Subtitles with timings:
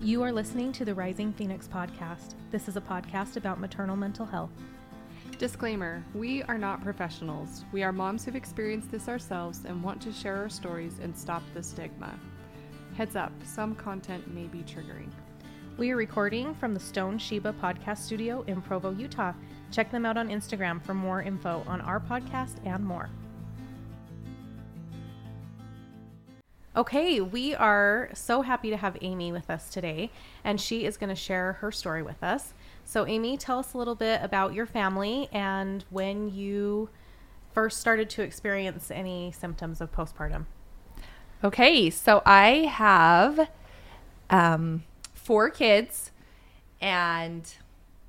[0.00, 2.36] You are listening to the Rising Phoenix podcast.
[2.52, 4.52] This is a podcast about maternal mental health.
[5.38, 7.64] Disclaimer We are not professionals.
[7.72, 11.42] We are moms who've experienced this ourselves and want to share our stories and stop
[11.52, 12.16] the stigma.
[12.96, 15.10] Heads up, some content may be triggering.
[15.78, 19.32] We are recording from the Stone Sheba podcast studio in Provo, Utah.
[19.72, 23.10] Check them out on Instagram for more info on our podcast and more.
[26.78, 30.12] Okay, we are so happy to have Amy with us today,
[30.44, 32.54] and she is going to share her story with us.
[32.84, 36.88] So, Amy, tell us a little bit about your family and when you
[37.52, 40.46] first started to experience any symptoms of postpartum.
[41.42, 43.48] Okay, so I have
[44.30, 46.12] um, four kids,
[46.80, 47.52] and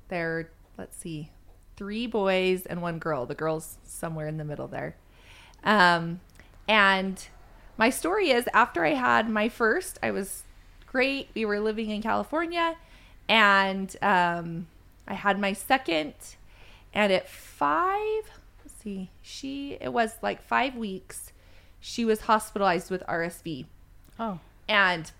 [0.06, 1.32] they're, let's see,
[1.76, 3.26] three boys and one girl.
[3.26, 4.94] The girl's somewhere in the middle there.
[5.64, 6.20] Um,
[6.68, 7.26] and
[7.80, 10.42] my story is after I had my first, I was
[10.86, 11.30] great.
[11.34, 12.76] We were living in California,
[13.26, 14.66] and um,
[15.08, 16.12] I had my second.
[16.92, 18.24] And at five,
[18.62, 21.32] let's see, she, it was like five weeks,
[21.80, 23.64] she was hospitalized with RSV.
[24.18, 25.10] Oh, And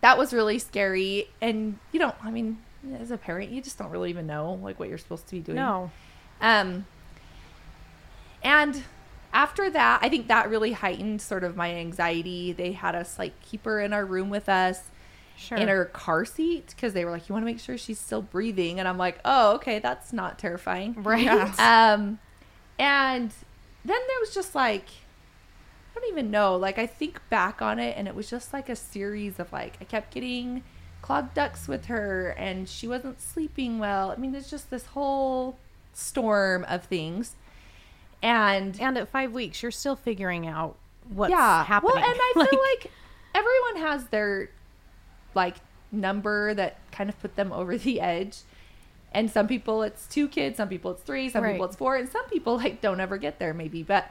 [0.00, 1.28] that was really scary.
[1.42, 2.56] And you don't, I mean,
[2.98, 5.40] as a parent, you just don't really even know like what you're supposed to be
[5.40, 5.56] doing.
[5.56, 5.90] no.
[6.40, 6.86] Um,
[8.42, 8.84] and
[9.32, 12.52] after that, I think that really heightened sort of my anxiety.
[12.52, 14.90] They had us like keep her in our room with us
[15.36, 15.56] Sure.
[15.56, 18.20] in her car seat because they were like, "You want to make sure she's still
[18.22, 21.26] breathing," and I'm like, "Oh, okay, that's not terrifying." right?
[21.58, 22.18] Um,
[22.78, 23.30] and
[23.84, 24.84] then there was just like,
[25.96, 26.56] I don't even know.
[26.56, 29.76] Like I think back on it, and it was just like a series of like
[29.80, 30.62] I kept getting
[31.02, 34.10] clogged ducts with her, and she wasn't sleeping well.
[34.10, 35.56] I mean, there's just this whole
[35.94, 37.34] storm of things,
[38.22, 40.76] and And at five weeks, you're still figuring out
[41.08, 41.94] what's yeah, happening.
[41.94, 42.92] Well, and I feel like
[43.34, 44.50] everyone has their
[45.34, 45.56] like
[45.92, 48.38] number that kind of put them over the edge.
[49.12, 52.08] And some people it's two kids, some people it's three, some people it's four, and
[52.08, 53.82] some people like don't ever get there maybe.
[53.82, 54.10] But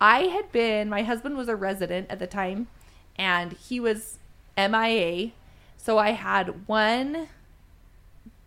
[0.00, 2.68] I had been my husband was a resident at the time
[3.16, 4.18] and he was
[4.56, 5.32] MIA.
[5.76, 7.28] So I had one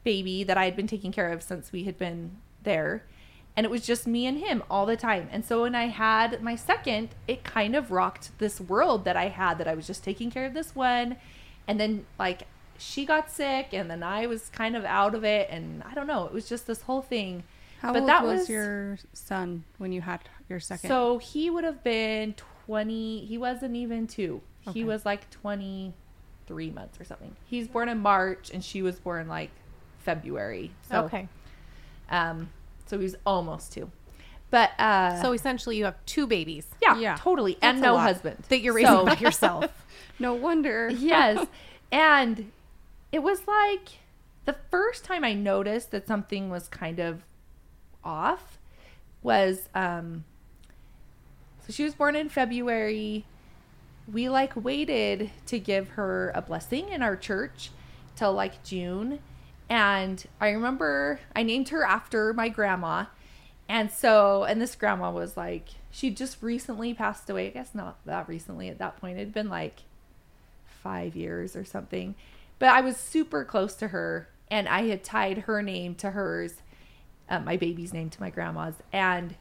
[0.03, 3.03] baby that I had been taking care of since we had been there.
[3.57, 5.27] And it was just me and him all the time.
[5.31, 9.29] And so when I had my second, it kind of rocked this world that I
[9.29, 11.17] had that I was just taking care of this one.
[11.67, 12.43] And then, like,
[12.77, 15.49] she got sick, and then I was kind of out of it.
[15.49, 17.43] And I don't know, it was just this whole thing.
[17.81, 20.87] How But old that was, was- your son when you had your second?
[20.87, 22.35] So he would have been
[22.67, 24.41] 20, he wasn't even two.
[24.67, 24.79] Okay.
[24.79, 27.35] He was like 23 months or something.
[27.45, 29.49] He's born in March, and she was born like
[29.99, 30.71] February.
[30.89, 31.27] So, okay.
[32.09, 32.49] Um,
[32.87, 33.91] so he was almost two.
[34.49, 37.15] But uh, So essentially, you have two babies yeah, Yeah.
[37.19, 39.85] totally, That's and no husband that you're raising So- by yourself.
[40.19, 40.89] no wonder.
[40.89, 41.45] yes,
[41.91, 42.51] and
[43.11, 43.89] it was like
[44.45, 47.23] the first time I noticed that something was kind of
[48.03, 48.57] off
[49.21, 50.23] was um.
[51.65, 53.25] So she was born in February.
[54.11, 57.71] We like waited to give her a blessing in our church
[58.15, 59.19] till like June.
[59.69, 63.05] And I remember I named her after my grandma.
[63.69, 67.47] And so, and this grandma was like, she just recently passed away.
[67.47, 69.17] I guess not that recently at that point.
[69.17, 69.81] It'd been like
[70.65, 72.15] five years or something.
[72.59, 74.29] But I was super close to her.
[74.49, 76.61] And I had tied her name to hers,
[77.29, 78.75] uh, my baby's name to my grandma's.
[78.93, 79.35] And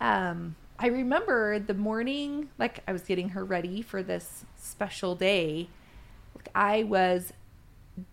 [0.00, 5.68] um, I remember the morning, like I was getting her ready for this special day.
[6.34, 7.32] Like I was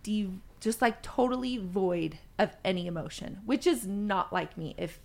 [0.04, 4.74] de- just like totally void of any emotion, which is not like me.
[4.78, 5.00] If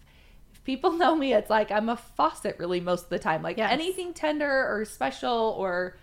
[0.54, 3.42] if people know me, it's like I'm a faucet really most of the time.
[3.42, 3.72] Like Yes.
[3.72, 5.98] anything tender or special or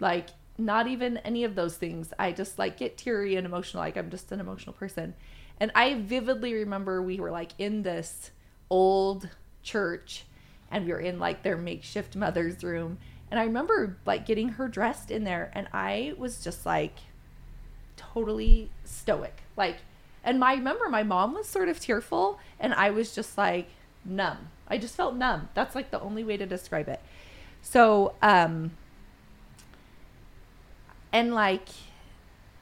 [0.00, 0.28] like
[0.58, 2.12] not even any of those things.
[2.18, 3.82] I just like get teary and emotional.
[3.82, 5.14] Like I'm just an emotional person.
[5.60, 8.30] And I vividly remember we were like in this
[8.70, 9.28] old
[9.62, 10.24] church
[10.70, 12.98] and we were in like their makeshift mother's room.
[13.30, 16.94] And I remember like getting her dressed in there and I was just like
[17.96, 19.42] totally stoic.
[19.56, 19.78] Like
[20.24, 23.68] and my I remember my mom was sort of tearful and I was just like
[24.04, 24.50] numb.
[24.68, 25.48] I just felt numb.
[25.54, 27.00] That's like the only way to describe it.
[27.62, 28.72] So, um
[31.12, 31.68] and like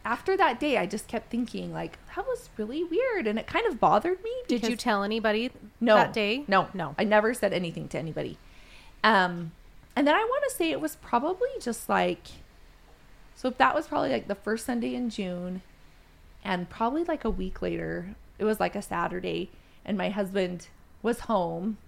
[0.04, 3.66] after that day I just kept thinking like that was really weird and it kind
[3.66, 4.32] of bothered me.
[4.46, 6.44] Did you tell anybody no that day?
[6.46, 6.94] No, No.
[6.98, 8.38] I never said anything to anybody.
[9.02, 9.52] Um,
[9.96, 12.22] and then I want to say it was probably just like,
[13.34, 15.62] so that was probably like the first Sunday in June,
[16.44, 19.50] and probably like a week later, it was like a Saturday,
[19.84, 20.68] and my husband
[21.02, 21.78] was home,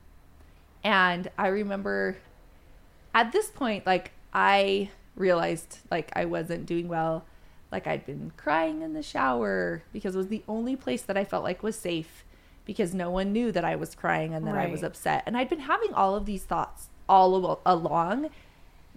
[0.84, 2.18] and I remember,
[3.14, 7.24] at this point, like I realized like I wasn't doing well.
[7.72, 11.24] Like I'd been crying in the shower because it was the only place that I
[11.24, 12.24] felt like was safe
[12.64, 15.22] because no one knew that I was crying and that I was upset.
[15.26, 18.30] And I'd been having all of these thoughts all al- along,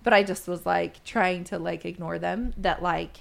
[0.10, 3.18] but I just was like trying to like ignore them that like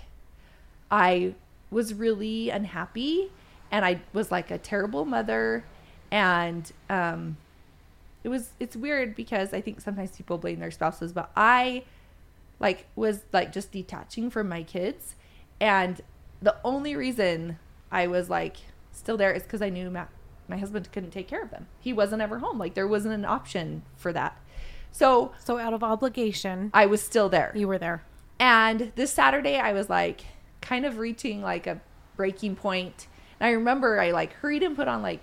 [0.91, 1.35] I
[1.71, 3.31] was really unhappy
[3.71, 5.65] and I was like a terrible mother
[6.11, 7.37] and um
[8.25, 11.85] it was it's weird because I think sometimes people blame their spouses but I
[12.59, 15.15] like was like just detaching from my kids
[15.61, 16.01] and
[16.41, 17.59] the only reason
[17.93, 18.57] I was like
[18.93, 20.09] still there is cuz I knew Matt,
[20.49, 21.67] my husband couldn't take care of them.
[21.81, 22.57] He wasn't ever home.
[22.57, 24.41] Like there wasn't an option for that.
[24.93, 27.53] So So out of obligation, I was still there.
[27.55, 28.03] you were there.
[28.41, 30.23] And this Saturday, I was like
[30.61, 31.81] kind of reaching like a
[32.17, 33.07] breaking point.
[33.41, 35.21] And I remember I like hurried and put on like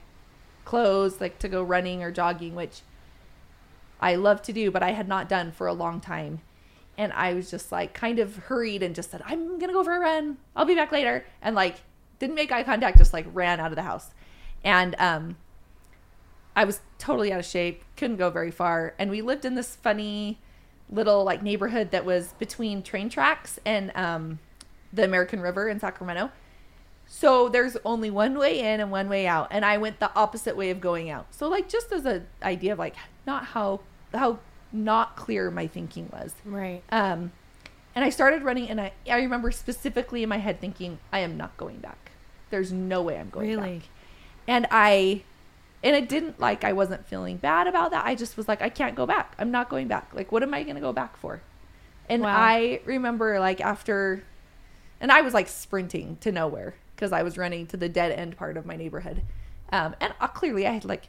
[0.64, 2.82] clothes like to go running or jogging, which
[4.02, 6.42] I love to do, but I had not done for a long time.
[6.98, 9.84] And I was just like kind of hurried and just said, I'm going to go
[9.84, 10.38] for a run.
[10.56, 11.26] I'll be back later.
[11.42, 11.78] And like
[12.20, 14.12] didn't make eye contact, just like ran out of the house.
[14.64, 15.38] And um,
[16.56, 18.94] I was totally out of shape, couldn't go very far.
[18.98, 20.40] And we lived in this funny
[20.90, 24.40] little like neighborhood that was between train tracks and um,
[24.94, 26.32] the American River in Sacramento.
[27.08, 30.58] So there's only one way in and one way out, and I went the opposite
[30.58, 31.28] way of going out.
[31.36, 32.96] So like just as a idea of like
[33.28, 33.82] not how
[34.14, 34.40] how
[34.72, 36.34] not clear my thinking was.
[36.44, 36.82] Right.
[36.92, 37.32] Um,
[37.94, 41.38] and I started running, and I I remember specifically in my head thinking, I am
[41.38, 42.12] not going back.
[42.50, 43.78] There's no way I'm going Really?
[43.80, 43.88] back.
[44.48, 45.24] And I,
[45.86, 48.06] and it didn't like I wasn't feeling bad about that.
[48.06, 49.34] I just was like, I can't go back.
[49.40, 50.14] I'm not going back.
[50.14, 51.42] Like, what am I going to go back for?
[52.10, 52.36] And Wow.
[52.36, 54.24] I remember like after,
[55.00, 58.36] and I was like sprinting to nowhere because I was running to the dead end
[58.36, 59.22] part of my neighborhood.
[59.72, 61.08] Um, and uh, clearly I had like,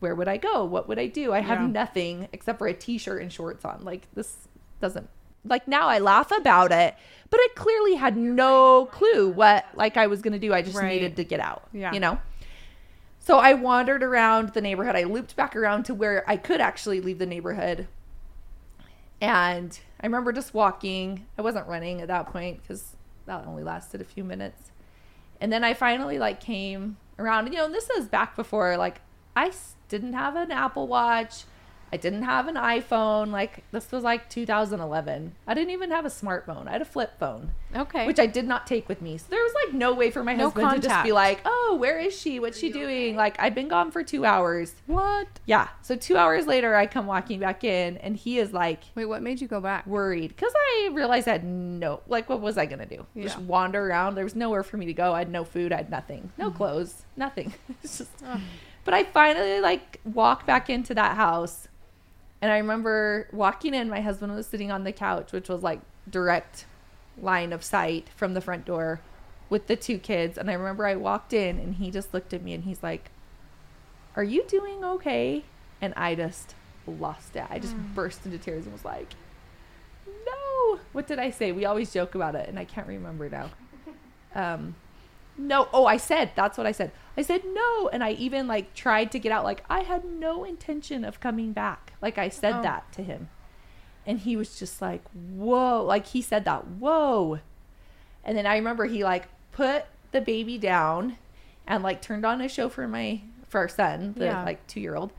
[0.00, 0.64] where would I go?
[0.64, 1.32] What would I do?
[1.32, 1.66] I have Yeah.
[1.68, 3.84] nothing except for a t-shirt and shorts on.
[3.84, 4.36] Like this
[4.80, 5.08] doesn't
[5.44, 6.94] like now I laugh about it,
[7.30, 10.52] but I clearly had no clue what like I was going to do.
[10.54, 10.92] I just Right.
[10.92, 11.92] needed to get out, Yeah.
[11.92, 12.18] you know?
[13.24, 14.96] So I wandered around the neighborhood.
[14.96, 17.86] I looped back around to where I could actually leave the neighborhood.
[19.20, 21.24] And I remember just walking.
[21.38, 22.96] I wasn't running at that point because
[23.26, 24.72] that only lasted a few minutes.
[25.40, 27.46] And then I finally like came around.
[27.52, 29.00] You know, this is back before like
[29.36, 29.52] I
[29.88, 31.44] didn't have an Apple Watch.
[31.92, 33.30] I didn't have an iPhone.
[33.30, 35.34] Like this was like 2011.
[35.46, 36.66] I didn't even have a smartphone.
[36.66, 38.06] I had a flip phone Okay.
[38.06, 39.18] which I did not take with me.
[39.18, 41.76] So there was like no way for my No husband to just be like, "Oh,
[41.78, 42.40] where is she?
[42.40, 44.74] What's she doing?" Like I've been gone for 2 hours.
[44.86, 45.26] what?
[45.46, 45.68] Yeah.
[45.82, 49.22] So 2 hours later I come walking back in and he is like Wait, what
[49.22, 49.86] made you go back?
[49.86, 53.04] worried cuz I realized I had no like what was I going to do?
[53.20, 54.14] Just wander around.
[54.14, 55.12] There was nowhere for me to go.
[55.14, 56.32] I had no food, I had nothing.
[56.38, 56.56] No Mm-hmm.
[56.56, 57.52] clothes, nothing.
[57.82, 58.10] it's just
[58.84, 61.68] But I finally like walk back into that house.
[62.42, 65.80] And I remember walking in, my husband was sitting on the couch, which was like
[66.10, 66.66] direct
[67.16, 69.00] line of sight from the front door
[69.48, 70.36] with the two kids.
[70.36, 73.12] And I remember I walked in and he just looked at me and he's like,
[74.16, 75.44] Are you doing okay?
[75.80, 77.44] And I just lost it.
[77.48, 79.14] I just burst into tears and was like,
[80.06, 80.80] No.
[80.90, 81.52] What did I say?
[81.52, 83.50] We always joke about it and I can't remember now.
[84.34, 84.74] Um,
[85.38, 85.68] no.
[85.72, 86.92] Oh, I said, that's what I said.
[87.16, 87.88] I said no.
[87.88, 89.44] And I even like tried to get out.
[89.44, 91.92] Like I had no intention of coming back.
[92.00, 92.62] Like I said Oh.
[92.62, 93.28] that to him.
[94.06, 95.84] And he was just like, whoa.
[95.84, 97.40] Like he said that, whoa.
[98.24, 101.16] And then I remember he like put the baby down
[101.66, 104.44] and like turned on a show for my, for our son, the Yeah.
[104.44, 105.12] like two year old,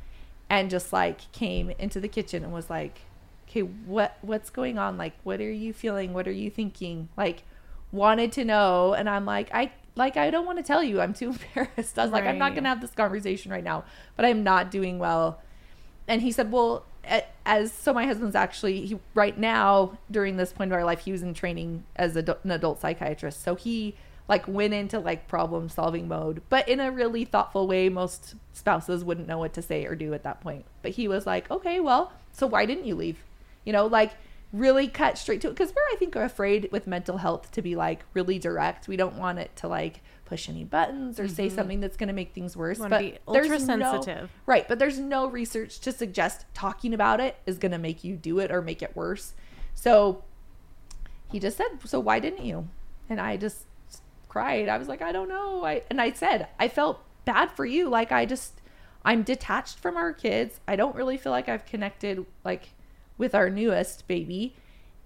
[0.50, 3.00] and just like came into the kitchen and was like,
[3.48, 4.98] okay, what, what's going on?
[4.98, 6.14] Like, what are you feeling?
[6.14, 7.10] What are you thinking?
[7.16, 7.44] Like,
[7.92, 8.94] wanted to know.
[8.94, 11.02] And I'm like, I, like, I don't want to tell you.
[11.02, 11.98] I'm too embarrassed.
[12.00, 13.84] I was like, I'm not going to have this conversation right now,
[14.16, 15.42] but I'm not doing well.
[16.08, 16.86] And he said, well,
[17.46, 21.12] as so my husband's actually he right now during this point of our life he
[21.12, 23.96] was in training as a, an adult psychiatrist so he
[24.30, 29.04] like went into like problem solving mode but in a really thoughtful way most spouses
[29.04, 31.80] wouldn't know what to say or do at that point but he was like okay
[31.80, 33.18] well so why didn't you leave
[33.66, 34.14] you know like
[34.54, 37.76] really cut straight to it because we're i think afraid with mental health to be
[37.76, 41.56] like really direct we don't want it to like push any buttons or say mm-hmm.
[41.56, 44.32] something that's going to make things worse but be there's ultra no- sensitive.
[44.46, 48.16] Right, but there's no research to suggest talking about it is going to make you
[48.16, 49.34] do it or make it worse.
[49.76, 50.24] So
[51.32, 52.68] he just said, "So why didn't you?"
[53.10, 53.66] And I just
[54.28, 54.70] cried.
[54.70, 57.90] I was like, "I don't know." I and I said, "I felt bad for you.
[57.90, 58.62] Like I just
[59.06, 60.60] I'm detached from our kids.
[60.68, 62.70] I don't really feel like I've connected like
[63.18, 64.56] with our newest baby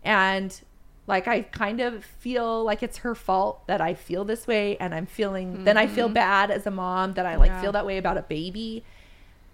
[0.03, 0.61] and
[1.07, 4.93] like I kind of feel like it's her fault that I feel this way and
[4.93, 6.15] I'm feeling then I feel mm-hmm.
[6.15, 7.61] bad as a mom that I like Yeah.
[7.61, 8.83] feel that way about a baby.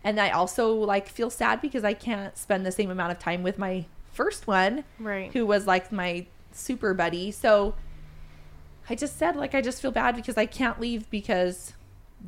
[0.03, 3.43] And I also like feel sad because I can't spend the same amount of time
[3.43, 5.31] with my first one Right.
[5.31, 7.31] who was like my super buddy.
[7.31, 7.75] So
[8.89, 11.73] I just said, like, I just feel bad because I can't leave because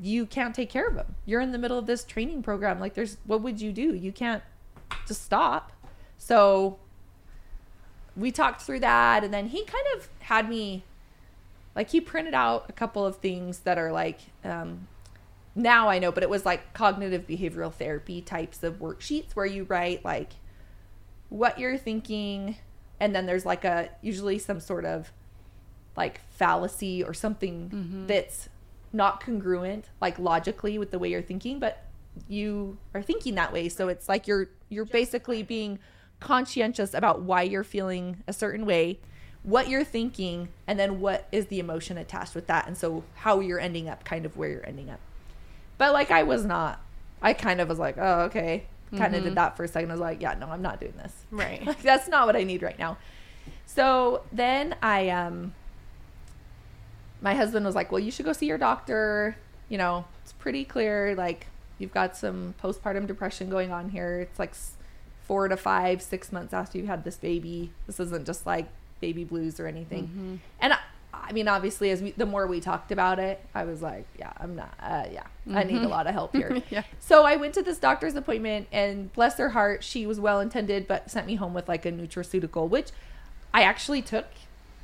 [0.02, 1.16] you can't take care of him.
[1.26, 2.80] You're in the middle of this training program.
[2.80, 3.94] Like, there's, what would you do?
[3.94, 4.44] You can't
[5.08, 5.72] just stop.
[6.18, 6.78] So
[8.16, 9.24] we talked through that.
[9.24, 10.84] And then he kind of had me,
[11.76, 14.88] like, he printed out a couple of things that are like, um,
[15.56, 19.64] now I know, but it was like cognitive behavioral therapy types of worksheets where you
[19.66, 20.34] write, like,
[21.30, 22.58] what you're thinking.
[23.00, 25.12] And then there's like a, usually some sort of,
[25.98, 28.08] like fallacy or something Mm-hmm.
[28.08, 28.50] that's
[28.92, 31.86] not congruent like logically with the way you're thinking but
[32.28, 35.80] you are thinking that way so it's like you're you're basically being
[36.20, 39.00] conscientious about why you're feeling a certain way
[39.44, 43.40] what you're thinking and then what is the emotion attached with that and so how
[43.40, 45.00] you're ending up kind of where you're ending up
[45.78, 46.82] but like i was not
[47.22, 48.66] i kind of was like oh okay
[48.98, 50.94] kind of did that for a second i was like yeah no i'm not doing
[50.98, 51.64] this Right.
[51.66, 52.98] like that's not what I need right now.
[53.66, 55.54] So then I um
[57.22, 59.36] my husband was like, "Well, you should go see your doctor.
[59.70, 64.22] You know, it's pretty clear like you've got some postpartum depression going on here.
[64.22, 64.54] It's like
[65.28, 67.72] 4 to 5, 6 months after you had this baby.
[67.88, 68.68] This isn't just like
[69.02, 70.80] baby blues or anything." And I,
[71.14, 74.32] I mean, obviously as we the more we talked about it, I was like, "Yeah,
[74.38, 75.28] I'm not uh yeah.
[75.54, 76.84] I need a lot of help here." Yeah.
[77.00, 80.88] So I went to this doctor's appointment, and bless her heart, she was well intended,
[80.88, 82.90] but sent me home with like a nutraceutical, which
[83.54, 84.28] I actually took,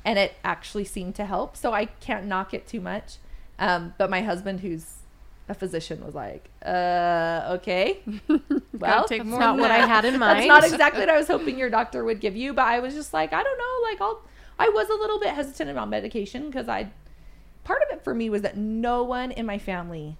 [0.04, 1.56] and it actually seemed to help.
[1.56, 3.16] So I can't knock it too much.
[3.58, 5.01] Um, but my husband, who's
[5.48, 8.00] a physician, was like, "Uh, okay,
[8.72, 10.38] well, take That's not what I had in mind.
[10.38, 12.94] that's not exactly what I was hoping your doctor would give you." But I was
[12.94, 14.22] just like, I don't know, like I'll.
[14.58, 16.90] I was a little bit hesitant about medication because I,
[17.64, 20.16] part of it for me was that no one in my family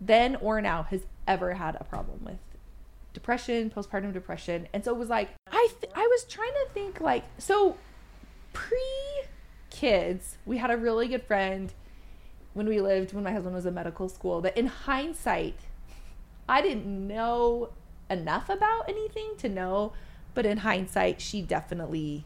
[0.00, 2.38] then or now has ever had a problem with
[3.12, 4.68] depression, postpartum depression.
[4.72, 7.76] And so it was like I th- I was trying to think like so
[8.52, 8.78] pre
[9.70, 11.72] kids, we had a really good friend
[12.52, 15.58] when we lived when my husband was in medical school that in hindsight
[16.48, 17.70] I didn't know
[18.10, 19.92] enough about anything to know,
[20.34, 22.24] but in hindsight she definitely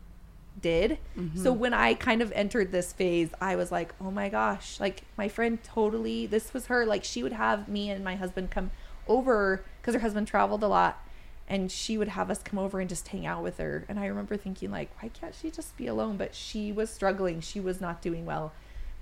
[0.60, 0.98] did.
[1.18, 1.42] Mm-hmm.
[1.42, 5.02] So when I kind of entered this phase, I was like, "Oh my gosh, like
[5.18, 8.70] my friend totally this was her like she would have me and my husband come
[9.06, 11.04] over cuz her husband traveled a lot
[11.46, 13.84] and she would have us come over and just hang out with her.
[13.88, 16.16] And I remember thinking like, why can't she just be alone?
[16.16, 17.40] But she was struggling.
[17.40, 18.52] She was not doing well.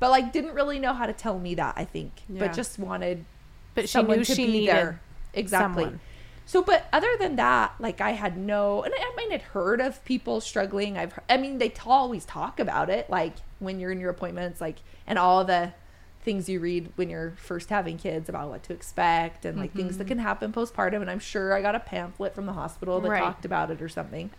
[0.03, 2.11] But like didn't really know how to tell me that, I think.
[2.29, 2.41] Yeah.
[2.41, 3.25] But just wanted
[3.77, 5.01] But she knew to she be there.
[5.33, 5.85] Exactly.
[5.85, 6.01] someone.
[6.45, 9.81] So, but other than that, like I had no, and I, I mean, I'd heard
[9.81, 10.99] of people struggling.
[10.99, 14.61] I've, I mean, they t- always talk about it, like when you're in your appointments,
[14.61, 15.73] like, and all the
[16.23, 19.99] things you read when you're first having kids about what to expect and like things
[19.99, 20.09] that mm-hmm.
[20.09, 21.01] can happen postpartum.
[21.01, 23.21] And I'm sure I got a pamphlet from the hospital that Right.
[23.21, 24.31] talked about it or something.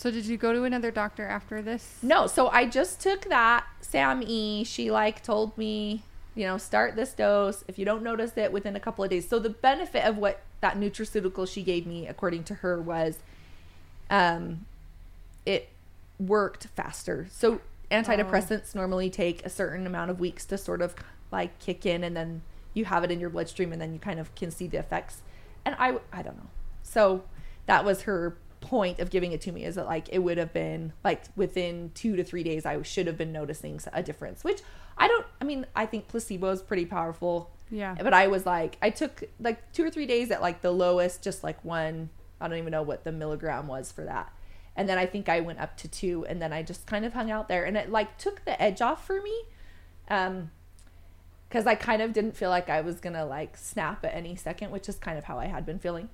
[0.00, 1.98] So did you go to another doctor after this?
[2.00, 4.64] No, so I just took that Sam E.
[4.64, 6.04] She like told me,
[6.34, 9.28] you know, start this dose if you don't notice it within a couple of days.
[9.28, 13.18] So the benefit of what that nutraceutical she gave me, according to her, was,
[14.08, 14.64] um,
[15.44, 15.68] it
[16.18, 17.26] worked faster.
[17.30, 20.94] So antidepressants normally take a certain amount of weeks to sort of
[21.30, 22.40] like kick in, and then
[22.72, 25.18] you have it in your bloodstream, and then you kind of can see the effects.
[25.66, 26.48] And I, I don't know.
[26.82, 27.24] So
[27.66, 28.38] that was her
[28.70, 31.90] point of giving it to me is that like it would have been like within
[31.92, 34.62] two to three days I should have been noticing a difference which
[34.96, 37.50] I don't I mean I think placebo is pretty powerful.
[37.68, 37.96] Yeah.
[38.00, 41.20] but I was like I took like two or three days at like the lowest
[41.20, 42.10] just like one
[42.40, 44.32] I don't even know what the milligram was for that.
[44.76, 47.12] And then I think I went up to two and then I just kind of
[47.12, 47.64] hung out there.
[47.64, 49.36] And it like took the edge off for me
[50.08, 50.52] um
[51.48, 54.70] because I kind of didn't feel like I was gonna like snap at any second
[54.70, 56.08] which is kind of how I had been feeling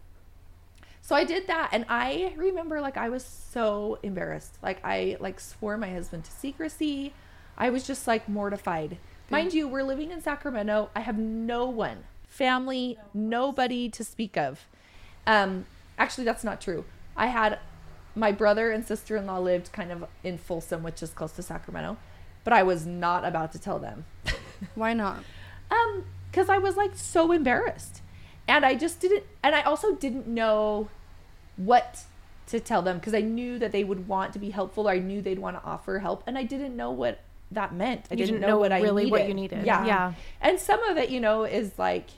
[1.07, 4.59] so I did that and I remember like I was so embarrassed.
[4.61, 7.13] Like I like swore my husband to secrecy.
[7.57, 8.99] I was just like mortified.
[9.31, 10.91] Mind you, we're living in Sacramento.
[10.97, 14.67] I have no one, family, nobody to speak of.
[15.29, 16.85] Um actually that's not true.
[17.17, 17.61] I had
[18.17, 21.99] my brother and sister-in-law lived kind of in Folsom, which is close to Sacramento,
[22.43, 24.07] but I was not about to tell them.
[24.75, 25.23] Why not?
[25.69, 28.01] Um, because I was like so embarrassed.
[28.49, 30.89] And I just didn't and I also didn't know
[31.57, 32.05] what
[32.49, 34.99] to tell them because I knew that they would want to be helpful or I
[34.99, 38.07] knew they'd want to offer help and I didn't know what that meant.
[38.11, 39.13] I didn't, didn't know, know what I really needed.
[39.13, 39.67] what you needed.
[39.67, 39.85] Yeah.
[39.85, 40.13] Yeah.
[40.41, 42.11] And some of it, you know, is like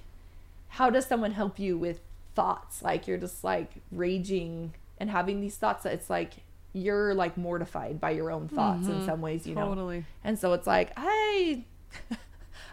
[0.68, 2.00] how does someone help you with
[2.35, 2.82] thoughts?
[2.82, 6.35] Like you're just like raging and having these thoughts that it's like
[6.73, 9.06] you're like mortified by your own thoughts in mm-hmm.
[9.06, 9.68] some ways, you know.
[9.68, 10.04] Totally.
[10.23, 11.64] And so it's like, I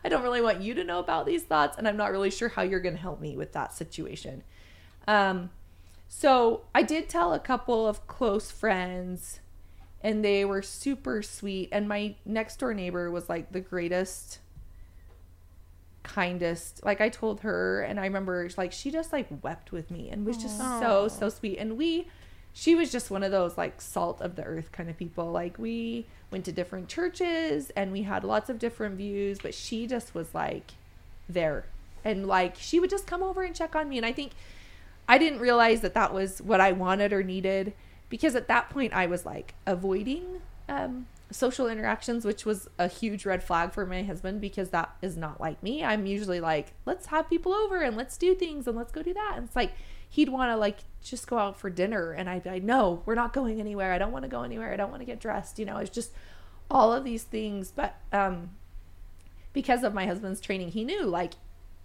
[0.05, 2.49] I don't really want you to know about these thoughts and I'm not really sure
[2.49, 4.43] how you're going to help me with that situation.
[5.07, 5.49] Um
[6.07, 9.39] so I did tell a couple of close friends
[10.05, 11.69] and they were super sweet.
[11.71, 14.37] And my next door neighbor was like the greatest,
[16.03, 16.85] kindest.
[16.85, 20.23] Like I told her, and I remember like she just like wept with me and
[20.23, 20.79] was just Aw.
[20.79, 21.57] so so sweet.
[21.57, 22.07] And we,
[22.57, 25.29] she was just one of those like salt of the earth kind of people.
[25.29, 29.85] Like we went to different churches and we had lots of different views, but she
[29.85, 30.71] just was like
[31.27, 31.65] there.
[32.05, 33.97] And like she would just come over and check on me.
[33.97, 34.31] And i think
[35.07, 37.73] i didn't realize that that was what i wanted or needed
[38.09, 43.25] because at that point i was like avoiding um, social interactions which was a huge
[43.25, 45.83] red flag for my husband because that is not like me.
[45.83, 49.13] I'm usually like let's have people over and let's do things and let's go do
[49.13, 49.33] that.
[49.35, 49.73] And it's like
[50.09, 53.15] he'd want to like just go out for dinner and i'd be like no we're
[53.15, 55.59] not going anywhere i don't want to go anywhere i don't want to get dressed
[55.59, 56.11] you know it's just
[56.69, 58.49] all of these things but um
[59.55, 61.33] because of my husband's training, he knew like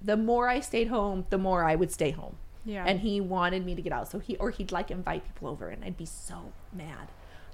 [0.03, 2.37] the more I stayed home, the more I would stay home.
[2.67, 2.85] Yeah.
[2.85, 4.11] And he wanted me to get out.
[4.11, 7.09] So he or he'd like invite people over and I'd be so mad.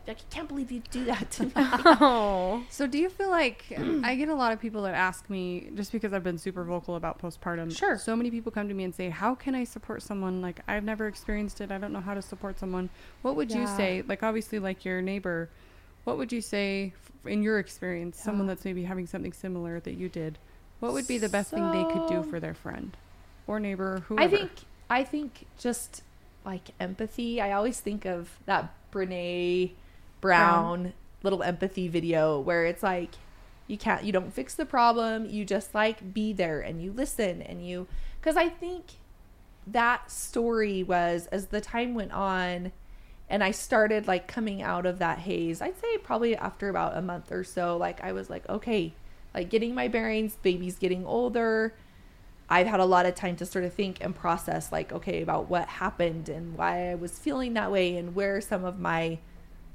[0.06, 1.52] Like, I can't believe you do that to me.
[1.56, 2.64] Oh.
[2.70, 3.64] So do you feel like
[4.04, 6.96] I get a lot of people that ask me just because I've been super vocal
[6.96, 7.76] about postpartum.
[7.76, 7.98] Sure.
[7.98, 10.84] So many people come to me and say, "How can I support someone like I've
[10.84, 11.72] never experienced it.
[11.72, 12.88] I don't know how to support someone."
[13.22, 14.02] What would you say?
[14.06, 15.48] Like obviously like your neighbor,
[16.04, 16.92] what would you say
[17.24, 20.38] in your experience someone that's maybe having something similar that you did?
[20.80, 22.96] What would be the best thing they could do for their friend
[23.46, 24.22] or neighbor whoever?
[24.22, 24.50] I think
[24.88, 26.02] I think just
[26.44, 27.40] like empathy.
[27.40, 29.72] I always think of that Brene
[30.20, 30.92] Brown
[31.22, 33.14] little empathy video where it's like
[33.66, 37.42] you can't you don't fix the problem, you just like be there and you listen
[37.42, 37.86] and you
[38.22, 38.84] cuz I think
[39.66, 42.72] that story was as the time went on
[43.28, 45.60] and I started like coming out of that haze.
[45.60, 48.92] I'd say probably after about a month or so like I was like okay,
[49.34, 51.74] like getting my bearings, baby's getting older.
[52.48, 55.50] I've had a lot of time to sort of think and process, like, okay, about
[55.50, 59.18] what happened and why I was feeling that way and where some of my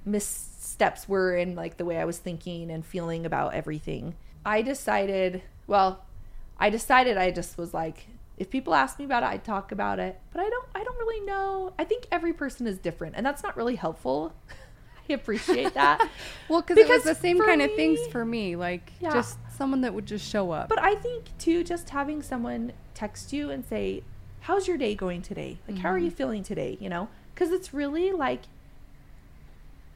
[0.05, 4.15] missteps were in like the way I was thinking and feeling about everything.
[4.46, 6.03] I decided, well,
[6.60, 9.99] I decided I just was like, if people ask me about it, I'd talk about
[9.99, 10.19] it.
[10.32, 11.73] But I don't I don't really know.
[11.78, 14.34] I think every person is different and that's not really helpful.
[15.10, 16.10] I appreciate that.
[16.49, 19.13] well, cuz it was the same kind of things for me, like Yeah.
[19.13, 20.69] just someone that would just show up.
[20.69, 24.04] But I think too, just having someone text you and say,
[24.41, 25.60] "How's your day going today?
[25.67, 26.15] Like, how are you mm-hmm.
[26.15, 28.43] feeling today?" You know, because it's really like,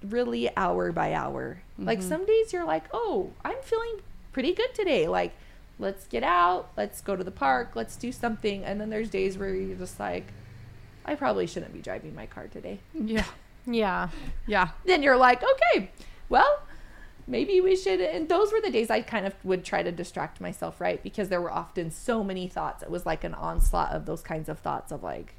[0.09, 1.61] really hour by hour.
[1.77, 2.03] Like Mhm.
[2.09, 5.33] some days you're like, "Oh, I'm feeling pretty good today." Like,
[5.79, 8.63] let's get out, let's go to the park, let's do something.
[8.63, 10.31] And then there's days where you're just like,
[11.05, 13.25] "I probably shouldn't be driving my car today." yeah.
[13.67, 14.09] Yeah.
[14.45, 14.69] Yeah.
[14.85, 15.89] then you're like, okay,
[16.29, 16.61] well,
[17.27, 17.99] maybe we should.
[17.99, 21.01] And those were the days I kind of would try to distract myself, right?
[21.01, 22.83] Because there were often so many thoughts.
[22.83, 25.33] It was like an onslaught of those kinds of thoughts of like,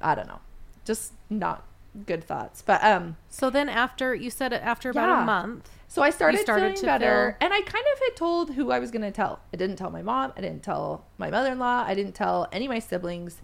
[0.00, 0.40] I don't know,
[0.86, 1.64] just not
[2.06, 2.62] good thoughts.
[2.62, 5.22] But um, So then after you said it after about Yeah.
[5.22, 5.70] a month.
[5.88, 8.70] so I started, started feeling to better, feel- and I kind of had told who
[8.70, 9.40] I was going to tell.
[9.52, 10.32] I didn't tell my mom.
[10.36, 11.84] I didn't tell my mother-in-law.
[11.86, 13.40] I didn't tell any of my siblings.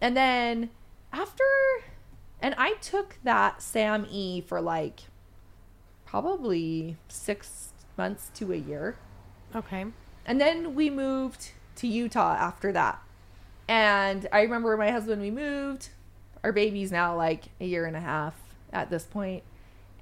[0.00, 0.70] And then
[1.12, 1.44] after,
[2.40, 5.00] and I took that Sam E for like
[6.06, 8.96] probably six months to a year.
[9.54, 9.86] Okay.
[10.26, 13.00] And then we moved to Utah after that.
[13.68, 15.90] And I remember my husband, we moved.
[16.44, 18.34] Our baby's now like a year and a half
[18.72, 19.42] at this point.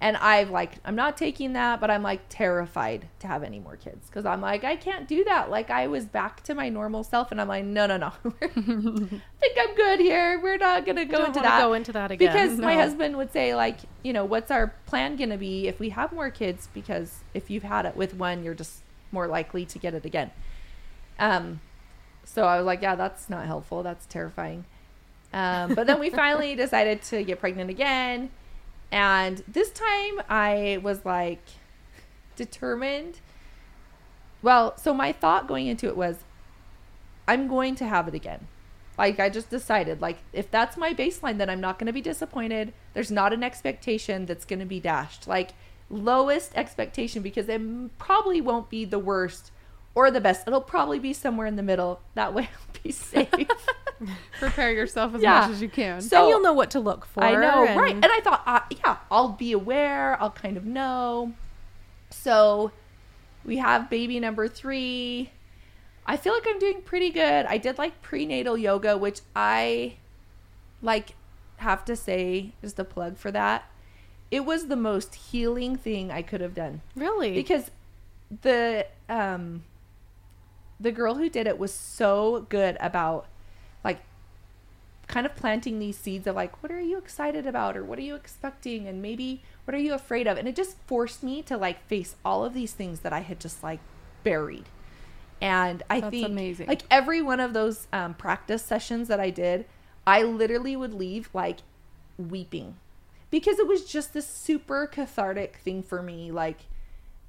[0.01, 3.75] And I've like, I'm not taking that, but I'm like terrified to have any more
[3.75, 5.51] kids because I'm like, I can't do that.
[5.51, 8.13] Like, I was back to my normal self, and I'm like, no, no, no.
[8.41, 10.39] I think I'm good here.
[10.41, 12.33] We're not going to go into that go into that again.
[12.33, 15.81] because my husband would say like you know what's our plan going to be if
[15.81, 19.65] we have more kids because if you've had it with one you're just more likely
[19.67, 20.31] to get it again
[21.19, 21.61] um
[22.25, 24.65] so i was like yeah that's not helpful that's terrifying
[25.33, 28.31] um, but then we finally decided to get pregnant again
[28.91, 31.43] and this time i was like
[32.37, 33.21] determined
[34.43, 36.19] well so my thought going into it was
[37.27, 38.47] i'm going to have it again
[38.99, 42.01] like I just decided, like if that's my baseline, then I'm not going to be
[42.01, 42.73] disappointed.
[42.95, 45.29] There's not an expectation that's going to be dashed.
[45.29, 45.53] Like
[45.89, 47.63] lowest expectation because it
[47.99, 49.53] probably won't be the worst
[50.07, 50.47] or the best.
[50.47, 52.01] It'll probably be somewhere in the middle.
[52.15, 53.29] That way I'll be safe.
[54.39, 55.41] Prepare yourself as Yeah.
[55.41, 56.01] much as you can.
[56.01, 57.25] So- and you'll know what to look for.
[57.25, 57.95] I know, and- right?
[57.95, 60.17] And I thought, uh, yeah, I'll be aware.
[60.23, 61.33] I'll kind of know.
[62.11, 62.71] So
[63.45, 65.31] we have baby number three.
[66.07, 67.45] I feel like I'm doing pretty good.
[67.47, 69.97] I did like prenatal yoga, which I
[70.81, 71.11] like
[71.57, 73.65] have to say just a plug for that.
[74.31, 77.33] It was the most healing thing I could have done Really?
[77.35, 77.71] because
[78.43, 79.65] the um
[80.81, 83.27] the girl who did it was so good about
[83.83, 84.01] like
[85.07, 88.03] kind of planting these seeds of like what are you excited about or what are
[88.03, 90.39] you expecting and maybe What are you afraid of?
[90.39, 93.39] And it just forced me to like face all of these things that I had
[93.39, 93.81] just like
[94.25, 94.65] buried.
[95.43, 96.67] And I That's think amazing.
[96.69, 99.67] like every one of those um, practice sessions that I did,
[100.07, 101.59] I literally would leave like
[102.17, 102.77] weeping
[103.31, 106.31] because it was just this super cathartic thing for me.
[106.31, 106.61] Like,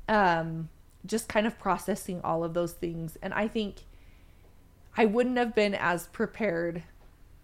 [0.07, 0.69] um,
[1.05, 3.17] just kind of processing all of those things.
[3.21, 3.83] And I think
[4.97, 6.83] I wouldn't have been as prepared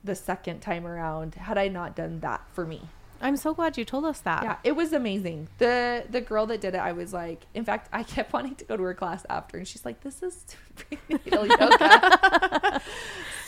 [0.03, 2.81] the second time around had I not done that for me.
[3.21, 4.43] I'm so glad you told us that.
[4.43, 5.47] Yeah, it was amazing.
[5.57, 8.65] The the girl that did it, I was like, in fact, I kept wanting to
[8.65, 12.81] go to her class after, and she's like, "This is prenatal yoga."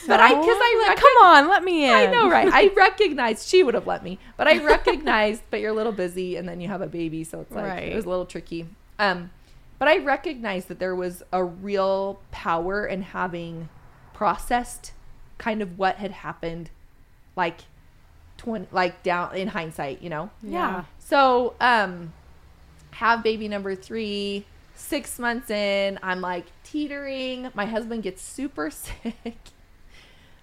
[0.08, 1.94] but I, because I Like, come on, let me in.
[1.94, 2.50] I know, right?
[2.52, 6.38] I recognized she would have let me, but I recognized, but you're a little busy,
[6.38, 7.92] and then you have a baby, so it's like Right.
[7.92, 8.68] it was a little tricky.
[9.00, 9.32] Um,
[9.80, 13.70] but I recognized that there was a real power in having
[14.14, 14.94] processed
[15.38, 16.72] kind of what had happened,
[17.36, 17.62] like
[18.38, 20.30] twenty, like down in hindsight, you know.
[20.42, 20.86] Yeah.
[21.00, 22.14] So, um,
[22.92, 27.50] have baby number three, six months in, I'm like teetering.
[27.54, 29.38] My husband gets super sick.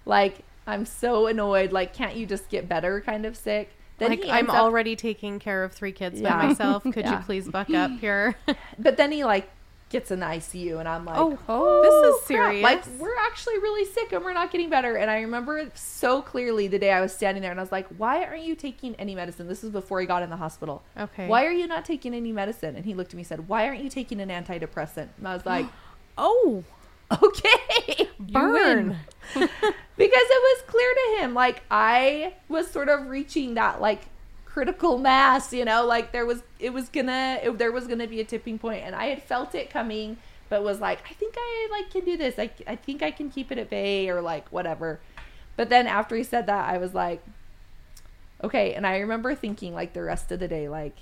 [0.05, 1.71] like, I'm so annoyed.
[1.71, 3.71] Like, can't you just get better kind of sick?
[3.97, 6.37] Then like I'm up- already taking care of three kids Yeah.
[6.37, 6.83] by myself.
[6.91, 7.19] Could Yeah.
[7.19, 8.35] you please buck up here?
[8.79, 9.49] but then he like
[9.89, 12.55] gets in the ICU and I'm like, Oh, oh, this is crap.
[12.61, 14.95] Like, we're actually really sick and we're not getting better.
[14.97, 17.87] And I remember so clearly the day I was standing there and I was like,
[17.97, 19.47] why aren't you taking any medicine?
[19.47, 20.83] This was before he got in the hospital.
[20.99, 21.27] okay.
[21.27, 22.75] Why are you not taking any medicine?
[22.75, 25.09] And he looked at me and said, Why aren't you taking an antidepressant?
[25.17, 25.67] And I was like,
[26.17, 26.63] Oh,
[27.21, 28.09] Okay.
[28.19, 28.97] burn.
[29.33, 29.49] because
[29.97, 34.01] it was clear to him, like I was sort of reaching that like
[34.45, 38.21] critical mass, you know, like there was it was gonna it, there was gonna be
[38.21, 40.17] a tipping point, and I had felt it coming,
[40.49, 42.39] but was like, I think I like can do this.
[42.39, 44.99] I I think I can keep it at bay or like whatever.
[45.57, 47.21] But then after he said that, I was like,
[48.43, 48.73] okay.
[48.73, 50.97] And I remember thinking like the rest of the day, like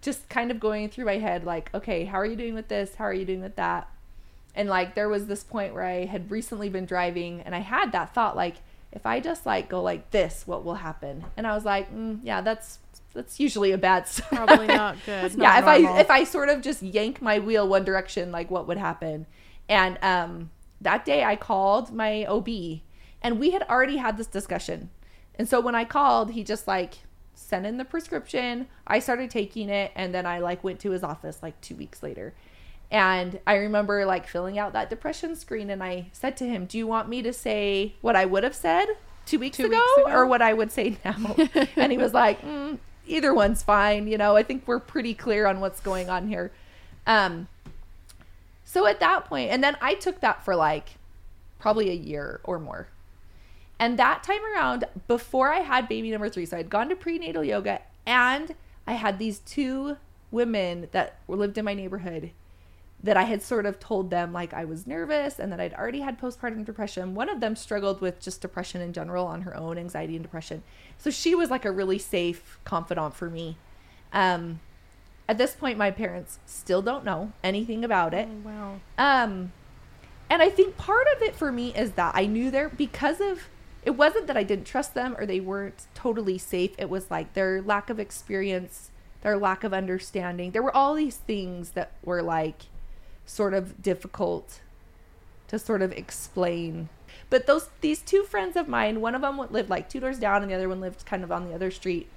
[0.00, 2.94] just kind of going through my head, like, okay, how are you doing with this?
[2.96, 3.88] How are you doing with that?
[4.58, 7.92] And like there was this point where I had recently been driving and I had
[7.92, 8.56] that thought like
[8.90, 11.24] if I just like go like this, what will happen?
[11.36, 12.80] And I was like, mm, yeah, that's
[13.14, 14.26] that's usually a bad sign.
[14.30, 15.36] Probably not good.
[15.38, 15.96] not yeah, if normal.
[15.96, 19.26] I if I sort of just yank my wheel one direction, like what would happen?
[19.68, 22.48] And um that day I called my OB
[23.22, 24.90] and we had already had this discussion.
[25.36, 26.94] And so when I called, he just like
[27.36, 28.66] sent in the prescription.
[28.88, 32.02] I started taking it and then I like went to his office like 2 weeks
[32.02, 32.34] later.
[32.90, 36.78] And I remember like filling out that depression screen and I said to him, "Do
[36.78, 38.86] you want me to say what I would have said
[39.26, 40.16] 2 weeks, Two ago, weeks ago?
[40.16, 41.36] or what I would say now?"
[41.76, 44.36] and he was like, mm, "Either one's fine, you know.
[44.36, 46.50] I think we're pretty clear on what's going on here."
[47.06, 47.48] Um
[48.64, 50.96] so at that point, and then I took that for like
[51.58, 52.88] probably a year or more.
[53.78, 57.44] And that time around, before I had baby number three, so I'd gone to prenatal
[57.44, 58.54] yoga and
[58.86, 59.96] I had these two
[60.30, 62.30] women that lived in my neighborhood
[63.02, 66.00] that I had sort of told them like I was nervous and that I'd already
[66.00, 67.14] had postpartum depression.
[67.14, 70.62] One of them struggled with just depression in general on her own, anxiety and depression.
[70.98, 73.56] So she was like a really safe confidant for me.
[74.12, 74.60] Um,
[75.28, 78.26] at this point, my parents still don't know anything about it.
[78.28, 78.80] Oh, wow.
[78.96, 79.52] Um,
[80.30, 83.48] and I think part of it for me is that I knew there because of
[83.84, 86.72] it wasn't that I didn't trust them or they weren't totally safe.
[86.78, 88.90] It was like their lack of experience,
[89.22, 90.50] their lack of understanding.
[90.50, 92.64] There were all these things that were like
[93.28, 94.60] sort of difficult
[95.48, 96.88] to sort of explain.
[97.30, 100.42] But those these two friends of mine, one of them lived like two doors down
[100.42, 102.08] and the other one lived kind of on the other street.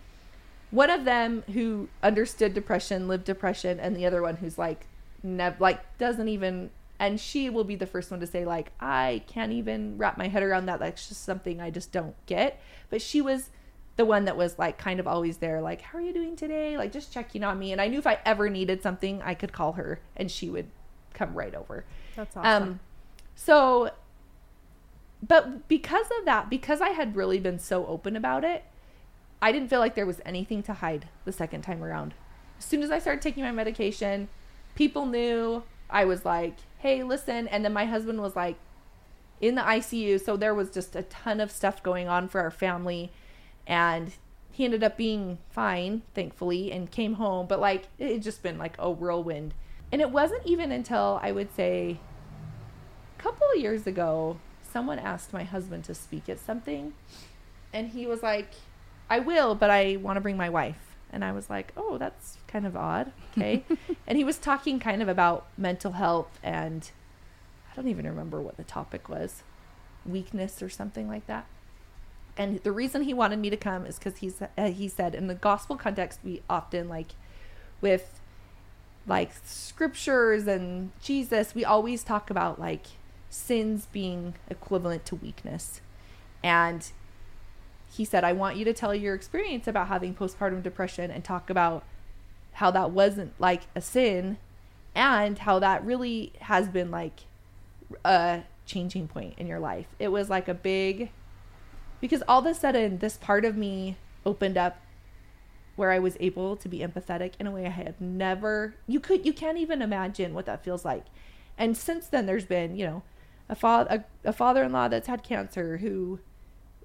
[0.70, 4.86] One of them who understood depression lived depression and the other one who's like
[5.22, 9.24] never like doesn't even and she will be the first one to say like I
[9.28, 12.62] can't even wrap my head around that that's just something I just don't get.
[12.90, 13.50] But she was
[13.98, 16.78] the one that was like kind of always there like how are you doing today?
[16.78, 19.52] Like just checking on me and I knew if I ever needed something I could
[19.52, 20.68] call her and she would
[21.14, 21.86] come right over.
[22.16, 22.64] That's awesome.
[22.64, 22.80] Um,
[23.36, 23.92] so,
[25.26, 28.64] but because of that, because I had really been so open about it,
[29.42, 32.14] I didn't feel like there was anything to hide the second time around.
[32.60, 34.30] As soon as I started taking my medication,
[34.76, 35.64] people knew.
[35.90, 37.48] I was like, hey, listen.
[37.48, 38.58] And then my husband was like
[39.42, 40.24] in the ICU.
[40.24, 43.12] So there was just a ton of stuff going on for our family.
[43.66, 44.14] And
[44.52, 47.48] he ended up being fine, thankfully, and came home.
[47.48, 49.54] But like, it had just been like a whirlwind.
[49.92, 52.00] And it wasn't even until I would say
[53.18, 54.40] a couple of years ago,
[54.72, 56.94] someone asked my husband to speak at something.
[57.74, 58.54] And he was like,
[59.10, 60.96] I will, but I want to bring my wife.
[61.12, 63.12] And I was like, oh, that's kind of odd.
[63.38, 63.66] Okay.
[64.08, 66.90] and he was talking kind of about mental health and
[67.72, 69.44] I don't even remember what the topic was
[70.06, 71.46] weakness or something like that.
[72.38, 75.28] And the reason he wanted me to come is because he's uh, he said in
[75.28, 77.10] the gospel context we often like
[77.82, 78.21] with
[79.08, 82.86] like scriptures and Jesus we always talk about like
[83.30, 85.82] sins being equivalent to weakness.
[86.44, 86.92] And
[87.92, 91.50] he said I want you to tell your experience about having postpartum depression and talk
[91.50, 91.84] about
[92.54, 94.38] how that wasn't like a sin
[94.94, 97.22] and how that really has been like
[98.04, 99.88] a changing point in your life.
[100.00, 101.12] It was like a big
[102.00, 104.82] because all of a sudden this part of me opened up
[105.82, 109.26] where I was able to be empathetic in a way I had never you could
[109.26, 111.06] you can't even imagine what that feels like.
[111.58, 113.02] And since then there's been, you know,
[113.50, 116.20] a father a, a father-in-law that's had cancer who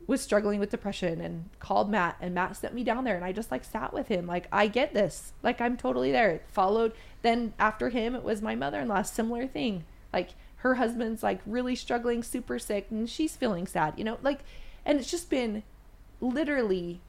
[0.06, 3.32] was struggling with depression and called Matt and Matt sent me down there and I
[3.32, 5.34] just like sat with him like I get this.
[5.42, 6.30] Like I'm totally there.
[6.30, 9.84] It followed then after him it was my mother-in-law similar thing.
[10.10, 10.30] Like
[10.60, 14.16] her husband's like really struggling super sick and she's feeling sad, you know?
[14.22, 14.40] Like
[14.86, 15.64] and it's just been
[16.18, 17.02] literally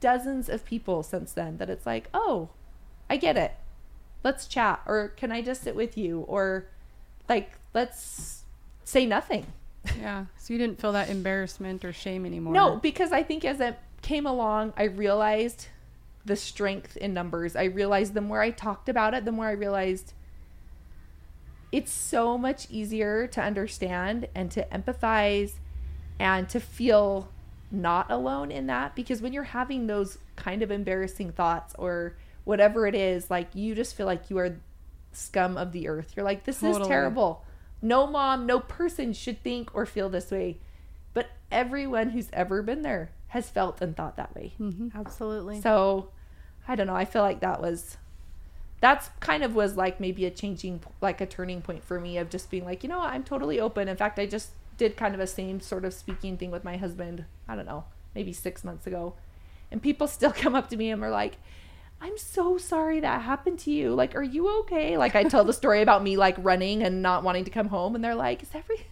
[0.00, 2.50] dozens of people since then that it's like, "Oh,
[3.08, 3.54] I get it.
[4.22, 6.66] Let's chat or can I just sit with you or
[7.28, 8.44] like let's
[8.84, 9.46] say nothing."
[9.98, 10.26] Yeah.
[10.38, 12.54] So you didn't feel that embarrassment or shame anymore.
[12.54, 15.68] No, because I think as it came along, I realized
[16.24, 17.54] the strength in numbers.
[17.54, 20.14] I realized the more I talked about it, the more I realized
[21.70, 25.54] it's so much easier to understand and to empathize
[26.18, 27.28] and to feel
[27.70, 32.86] not alone in that because when you're having those kind of embarrassing thoughts or whatever
[32.86, 34.56] it is, like you just feel like you are
[35.12, 36.12] scum of the earth.
[36.16, 37.44] You're like, this is terrible.
[37.82, 40.58] No mom, no person should think or feel this way.
[41.12, 44.54] But everyone who's ever been there has felt and thought that way.
[44.60, 44.96] Mm-hmm.
[44.96, 45.60] Absolutely.
[45.60, 46.10] So
[46.66, 46.96] I don't know.
[46.96, 47.96] I feel like that was
[48.80, 52.28] that's kind of was like maybe a changing like a turning point for me of
[52.28, 53.88] just being like, you know what, I'm totally open.
[53.88, 56.76] In fact, I just did kind of a same sort of speaking thing with my
[56.76, 57.84] husband, I don't know,
[58.14, 59.14] maybe 6 months ago.
[59.70, 61.38] And people still come up to me and are like,
[62.00, 63.94] I'm so sorry that happened to you.
[63.94, 64.98] Like, are you okay?
[64.98, 67.94] Like, I tell the story about me like running and not wanting to come home,
[67.94, 68.76] and they're like, "Is every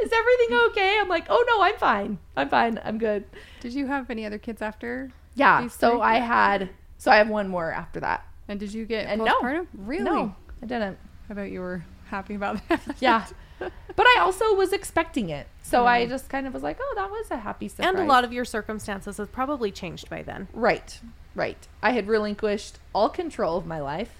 [0.00, 2.18] is everything okay?" I'm like, "Oh no, I'm fine.
[2.36, 2.80] I'm fine.
[2.82, 3.24] I'm good."
[3.60, 5.10] Did you have any other kids after?
[5.34, 5.66] Yeah.
[5.68, 6.00] So three?
[6.00, 8.26] I had, so I have one more after that.
[8.48, 9.66] And did you get And no.
[9.74, 10.04] Really?
[10.04, 10.98] No, I didn't.
[11.28, 12.82] How about you were happy about that.
[13.00, 13.26] Yeah.
[13.58, 15.46] but I also was expecting it.
[15.62, 16.10] So I mm-hmm.
[16.10, 17.88] just kind of was like, oh, that was a happy surprise.
[17.88, 20.48] and a lot of your circumstances have probably changed by then.
[20.52, 21.00] Right.
[21.34, 21.68] Right.
[21.82, 24.10] I had relinquished all control of my life.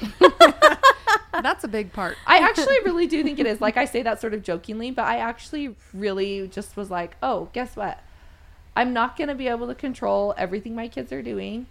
[1.32, 2.16] That's a big part.
[2.26, 3.60] I actually really do think it is.
[3.60, 7.48] Like I say that sort of jokingly, but I actually really just was like, oh,
[7.52, 8.00] guess what?
[8.76, 11.66] I'm not going to be able to control everything my kids are doing.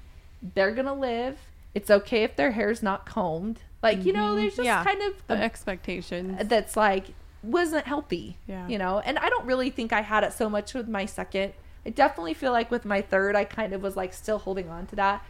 [0.56, 1.40] They're going to live.
[1.74, 3.62] It's okay if their hair's not combed.
[3.82, 4.38] Like, you know, mm-hmm.
[4.42, 4.84] there's just Yeah.
[4.84, 6.48] kind of The a expectations.
[6.50, 7.08] that's like
[7.42, 8.38] wasn't healthy.
[8.48, 8.68] Yeah.
[8.68, 11.54] You know, and I don't really think I had it so much with my second.
[11.86, 14.86] I definitely feel like with my third, I kind of was like still holding on
[14.88, 15.26] to that.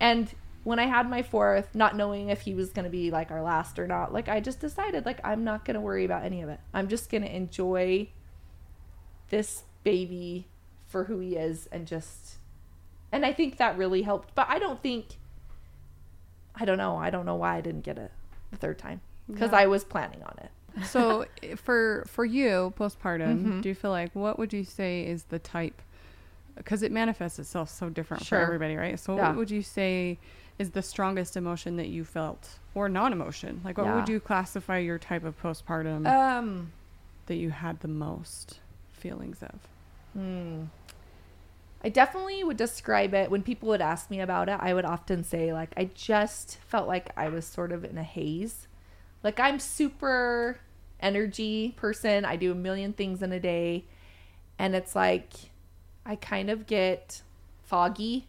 [0.00, 3.30] And when I had my fourth, not knowing if he was going to be like
[3.30, 6.24] our last or not, like I just decided like I'm not going to worry about
[6.24, 6.58] any of it.
[6.72, 8.08] I'm just going to enjoy
[9.30, 10.48] this baby
[10.86, 12.38] for who he is and just
[13.12, 14.34] and I think that really helped.
[14.34, 15.18] But I don't think
[16.56, 16.96] I don't know.
[16.96, 18.10] I don't know why I didn't get it
[18.50, 19.58] the third time because Yeah.
[19.58, 20.50] I was planning on it.
[20.86, 21.24] so
[21.56, 23.62] for for you postpartum Mhm.
[23.62, 25.80] do you feel like what would you say is the type
[26.56, 28.40] because it manifests itself so different Sure.
[28.40, 29.28] for everybody right so Yeah.
[29.28, 30.18] what would you say
[30.58, 33.94] is the strongest emotion that you felt or non-emotion like what Yeah.
[33.94, 36.72] would you classify your type of postpartum Um,
[37.26, 38.58] that you had the most
[38.92, 39.60] feelings of
[40.12, 40.64] hmm.
[41.84, 44.56] I definitely would describe it when people would ask me about it.
[44.58, 48.02] I would often say, like, I just felt like I was sort of in a
[48.02, 48.68] haze.
[49.22, 50.60] Like, I'm super
[50.98, 52.24] energy person.
[52.24, 53.84] I do a million things in a day.
[54.58, 55.34] And it's like,
[56.06, 57.20] I kind of get
[57.62, 58.28] foggy.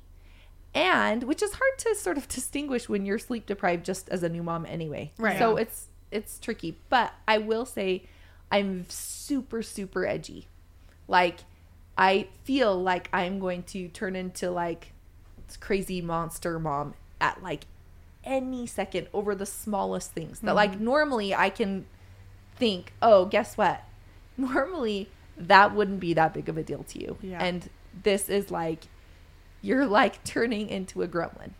[0.74, 4.28] And which is hard to sort of distinguish when you're sleep deprived just as a
[4.28, 5.14] new mom anyway.
[5.18, 5.40] Right.
[5.40, 6.78] So it's it's tricky.
[6.90, 8.04] But I will say
[8.52, 10.48] I'm super, super edgy.
[11.08, 11.46] Like
[11.98, 14.92] I feel like I'm going to turn into like
[15.60, 17.66] crazy monster mom at like
[18.24, 20.40] any second over the smallest things.
[20.40, 20.84] That like mm-hmm.
[20.84, 21.86] normally I can
[22.56, 23.84] think, oh, guess what?
[24.38, 27.18] Normally that wouldn't be that big of a deal to you.
[27.22, 27.42] Yeah.
[27.42, 27.70] And
[28.04, 28.84] this is like
[29.62, 31.52] you're like turning into a gremlin.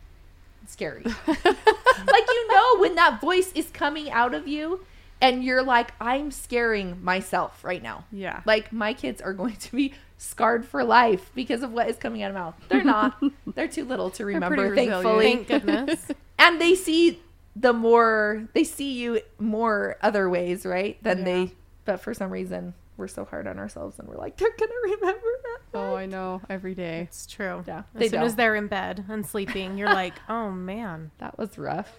[0.62, 1.02] It's scary.
[1.26, 4.84] like you know when that voice is coming out of you
[5.20, 8.04] and you're like I'm scaring myself right now.
[8.12, 11.96] yeah Like my kids are going to be scarred for life because of what is
[11.96, 12.54] coming out of mouth.
[12.68, 13.22] They're not.
[13.54, 15.32] They're too little to remember, thankfully.
[15.44, 16.06] Thank goodness.
[16.38, 17.20] And they see
[17.56, 21.02] the more they see you more other ways, right?
[21.02, 21.24] Than Yeah.
[21.24, 21.52] they
[21.86, 25.20] but for some reason we're so hard on ourselves and we're like, they're gonna remember
[25.42, 25.58] that.
[25.74, 26.42] Oh, I know.
[26.50, 27.00] Every day.
[27.08, 27.64] It's true.
[27.66, 28.36] Yeah, As they soon as don't.
[28.36, 31.10] they're in bed and sleeping, you're like, oh man.
[31.18, 31.90] That was rough.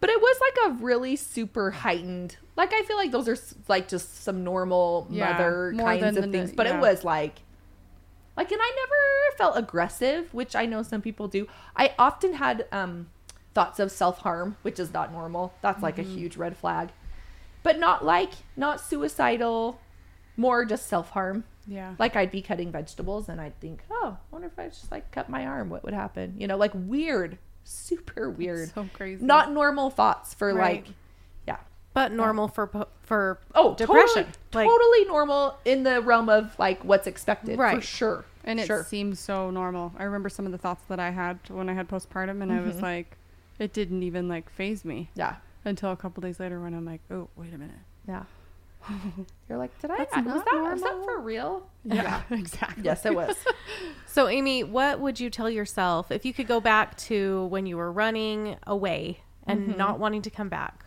[0.00, 2.38] But it was like a really super heightened.
[2.56, 3.36] Like I feel like those are
[3.68, 6.52] like just some normal Yeah, mother kinds than of the- things.
[6.52, 6.78] But yeah.
[6.78, 7.40] it was like,
[8.36, 11.46] like, and I never felt aggressive, which I know some people do.
[11.76, 13.08] I often had um,
[13.54, 15.54] thoughts of self harm, which is not normal.
[15.62, 16.10] That's like Mm-hmm.
[16.10, 16.90] a huge red flag.
[17.62, 19.80] But not like not suicidal,
[20.36, 21.44] more just self harm.
[21.66, 21.94] Yeah.
[21.98, 25.10] Like I'd be cutting vegetables and I'd think, oh, I wonder if I just like
[25.10, 26.34] cut my arm, what would happen?
[26.38, 29.24] You know, like weird, super weird So crazy.
[29.24, 30.84] not normal thoughts for Right.
[30.86, 30.94] like
[31.96, 32.68] But normal for
[33.02, 34.26] for oh depression.
[34.26, 37.82] totally, Like- totally normal in the realm of like what's expected for Right.
[37.82, 39.92] sure And it sure seems so normal.
[39.98, 42.60] I remember some of the thoughts that I had when I had postpartum, and I
[42.60, 42.82] was Mhm.
[42.82, 43.16] like,
[43.58, 47.00] it didn't even like phase me yeah until a couple days later when I'm like,
[47.10, 47.74] oh, wait a minute.
[48.06, 48.24] yeah
[49.48, 52.20] you're like did i That's was not that, was that for real Yeah.
[52.30, 52.84] exactly.
[52.84, 53.36] yes it was
[54.06, 57.76] So, Amy, what would you tell yourself if you could go back to when you
[57.76, 59.78] were running away and Mm-hmm.
[59.78, 60.84] not wanting to come back?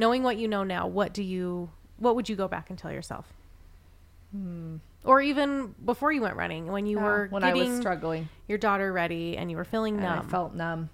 [0.00, 2.90] Knowing what you know now, what do you what would you go back and tell
[2.90, 3.26] yourself?
[5.04, 7.04] Or even before you went running, when you Hmm.
[7.04, 10.16] Yeah, were when i was struggling your daughter ready and you were feeling and i
[10.16, 10.28] numb.
[10.28, 10.88] felt numb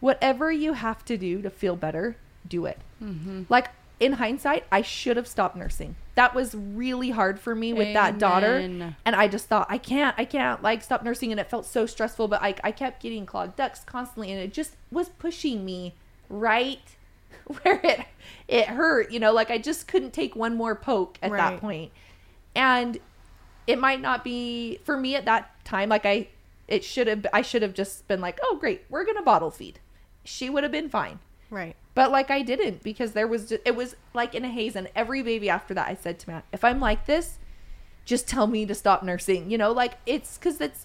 [0.00, 3.42] whatever you have to do to feel better do it Mm-hmm.
[3.48, 3.68] like
[4.00, 8.18] in hindsight i should have stopped nursing that was really hard for me with that
[8.18, 8.58] daughter
[9.04, 11.84] and i just thought i can't i can't like stop nursing and it felt so
[11.86, 15.94] stressful but i, I kept getting clogged ducts constantly and it just was pushing me
[16.28, 16.96] right
[17.62, 18.00] where it
[18.46, 21.38] it hurt you know like i just couldn't take one more poke at Right.
[21.38, 21.90] that point
[22.54, 22.98] and
[23.66, 26.28] it might not be for me at that time like i
[26.66, 29.80] it should have i should have just been like oh great we're gonna bottle feed
[30.24, 31.18] she would have been fine
[31.50, 31.74] right.
[31.94, 34.90] but like I didn't because there was just, it was like in a haze and
[34.94, 37.38] every baby after that I said to Matt, if I'm like this,
[38.04, 39.50] just tell me to stop nursing.
[39.50, 40.84] You know, like it's cuz it's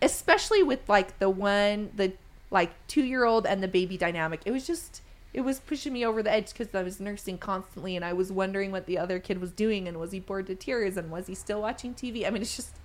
[0.00, 2.12] especially with like the one the
[2.52, 4.42] like 2-year-old and the baby dynamic.
[4.44, 5.02] It was just
[5.34, 8.32] it was pushing me over the edge cuz I was nursing constantly and I was
[8.32, 11.26] wondering what the other kid was doing and was he bored to tears and was
[11.26, 12.26] he still watching TV?
[12.26, 12.76] I mean, it's just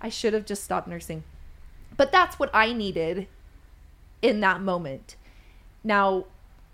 [0.00, 1.24] I should have just stopped nursing.
[1.96, 3.28] But that's what I needed
[4.22, 5.16] in that moment.
[5.82, 6.26] Now,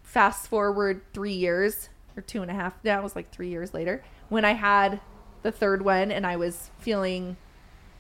[0.02, 3.74] fast forward three years or two and a half, now it was like three years
[3.74, 5.00] later, when I had
[5.42, 7.37] the third one and I was feeling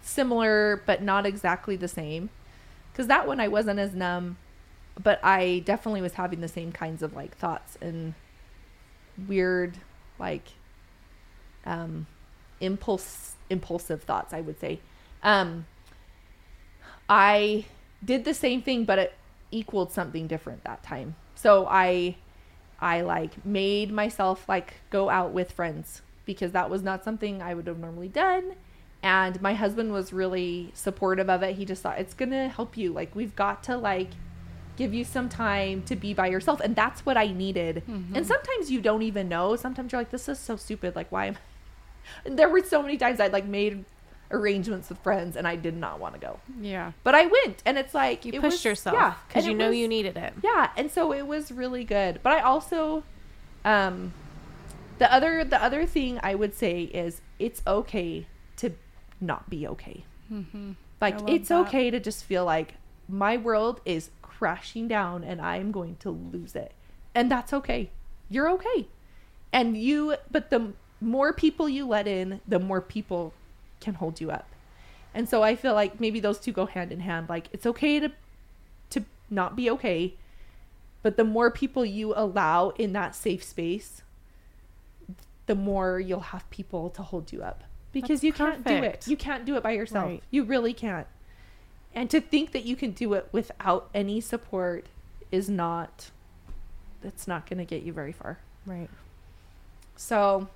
[0.00, 2.30] similar but not exactly the same.
[2.92, 4.36] Because that one I wasn't as numb,
[5.02, 8.14] but I definitely was having the same kinds of like thoughts and
[9.28, 9.78] weird,
[10.18, 10.48] like,
[11.64, 12.06] um,
[12.60, 14.80] impulse, impulsive thoughts, I would say.
[15.22, 15.66] Um,
[17.08, 17.64] I
[18.04, 19.14] did the same thing, but it
[19.50, 21.16] equaled something different that time.
[21.34, 22.16] So I
[22.80, 27.54] I like made myself like go out with friends because that was not something I
[27.54, 28.54] would have normally done.
[29.02, 31.56] And my husband was really supportive of it.
[31.56, 32.92] He just thought it's going to help you.
[32.92, 34.10] Like we've got to like
[34.76, 37.82] give you some time to be by yourself and that's what I needed.
[37.86, 39.56] And sometimes you don't even know.
[39.56, 40.96] Sometimes you're like this is so stupid.
[40.96, 41.36] Like why am
[42.24, 43.84] and there were so many times I'd like made
[44.30, 46.40] arrangements with friends and I did not want to go.
[46.60, 46.92] Yeah.
[47.02, 49.68] But I went, and it's like You it pushed was- yourself yeah, because you know
[49.68, 50.34] was- you needed it.
[50.42, 52.20] Yeah, and so it was really good.
[52.22, 53.04] But I also,
[53.64, 54.12] um,
[54.98, 58.72] the other the other thing I would say is it's okay to
[59.20, 60.04] not be okay.
[60.32, 60.72] Mm-hmm.
[61.00, 61.60] Like it's that.
[61.68, 62.74] okay to just feel like
[63.08, 64.10] my world is
[64.44, 66.72] crashing down and I'm going to lose it,
[67.14, 67.88] and that's okay.
[68.28, 68.88] You're okay,
[69.54, 70.16] and you.
[70.30, 73.32] But the more people you let in, the more people
[73.80, 74.46] can hold you up.
[75.14, 77.30] And so I feel like maybe those two go hand in hand.
[77.30, 78.12] Like it's okay to
[78.90, 80.12] to not be okay,
[81.02, 84.02] but the more people you allow in that safe space,
[85.46, 87.64] the more you'll have people to hold you up.
[87.92, 89.08] Because That's you can't do it.
[89.08, 90.06] You can't do it by yourself.
[90.06, 90.22] Right.
[90.30, 91.06] You really can't.
[91.94, 94.86] And to think that you can do it without any support
[95.30, 96.10] is not
[97.02, 98.38] that's not going to get you very far.
[98.66, 98.88] Right.
[99.96, 100.48] So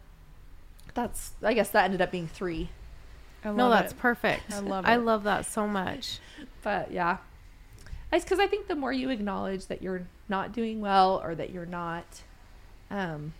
[0.94, 2.68] that's I guess that ended up being 3.
[3.44, 3.98] I love No, that's it.
[3.98, 4.53] perfect.
[4.53, 4.88] I love it.
[4.88, 6.18] I love that so much.
[6.62, 7.18] But yeah.
[8.12, 11.51] It's because I think the more you acknowledge that you're not doing well or that
[11.51, 12.22] you're not,
[12.91, 13.34] um,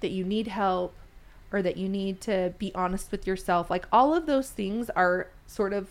[0.00, 0.94] that you need help
[1.52, 5.26] or that you need to be honest with yourself, like all of those things are
[5.48, 5.88] sort of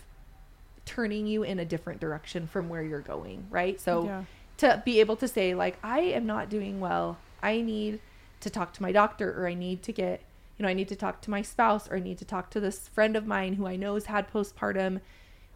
[0.85, 3.79] turning you in a different direction from where you're going, right?
[3.79, 4.23] So Yeah.
[4.57, 7.99] to be able to say, like, I am not doing well, I need
[8.41, 10.21] to talk to my doctor or I need to get
[10.57, 12.59] you know, I need to talk to my spouse or I need to talk to
[12.59, 15.01] this friend of mine who I know has had postpartum.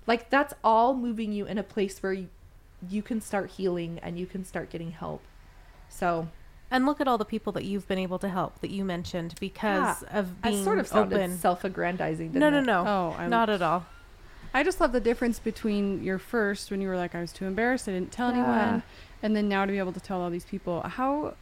[0.08, 2.30] Like that's all moving you in a place where you,
[2.90, 5.22] you can start healing and you can start getting help.
[5.90, 6.28] So,
[6.72, 9.36] And look at all the people that you've been able to help that you mentioned
[9.40, 11.38] because of I being sort of open.
[11.38, 12.34] self-aggrandizing.
[12.34, 12.86] No, didn't no, it?
[12.86, 13.16] no.
[13.22, 13.86] Oh, not at all.
[14.56, 17.46] I just love the difference between your first when you were like I was too
[17.46, 18.38] embarrassed, I didn't tell Yeah.
[18.40, 18.84] anyone,
[19.22, 20.82] and then now to be able to tell all these people.
[20.82, 21.36] How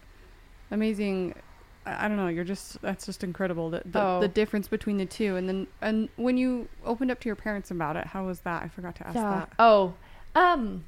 [0.72, 1.36] amazing!
[1.86, 2.28] I I don't know.
[2.28, 3.70] You're just that's just incredible.
[3.70, 4.20] The the, Oh.
[4.20, 7.70] the difference between the two, and then and when you opened up to your parents
[7.72, 8.64] about it, how was that?
[8.64, 9.50] I forgot to ask that.
[9.60, 9.94] Oh,
[10.34, 10.86] um,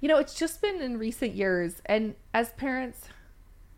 [0.00, 3.08] you know, it's just been in recent years, and as parents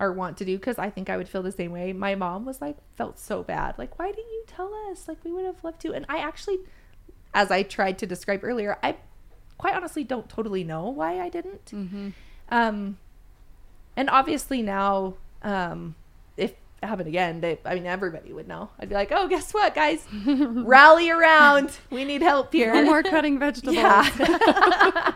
[0.00, 1.92] are want to do, because I think I would feel the same way.
[1.92, 5.06] My mom was like, felt so bad, like, why didn't you tell us?
[5.06, 5.92] Like, we would have loved to.
[5.92, 6.58] And I actually,
[7.34, 8.96] as I tried to describe earlier, I
[9.58, 11.66] quite honestly don't totally know why I didn't.
[11.66, 12.08] Mm-hmm.
[12.48, 12.98] Um,
[13.96, 15.94] and obviously now, um,
[16.36, 18.70] if it happened again, they, I mean, everybody would know.
[18.78, 20.06] I'd be like, oh, guess what, guys?
[20.26, 21.70] Rally around.
[21.90, 22.72] We need help here.
[22.72, 23.76] No more cutting vegetables.
[23.76, 24.08] Yeah.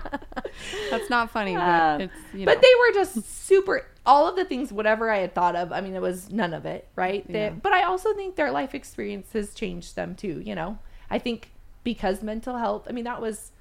[0.91, 2.45] That's not funny, Uh, but it's you know.
[2.47, 5.83] but they were just super all of the things whatever i had thought of i
[5.83, 7.51] mean it was none of it right They- Yeah.
[7.51, 10.79] but i also think their life experiences changed them too you know
[11.11, 11.51] i think
[11.85, 13.53] because mental health i mean that was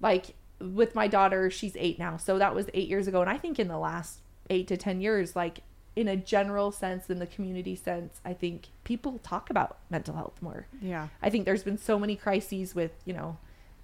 [0.00, 3.36] like with my daughter she's eight now so that was eight years ago and i
[3.36, 4.18] think in the last
[4.50, 5.60] eight to ten years like
[5.96, 10.40] in a general sense in the community sense i think people talk about mental health
[10.40, 11.08] more yeah.
[11.22, 13.36] I think there's been so many crises with, you know,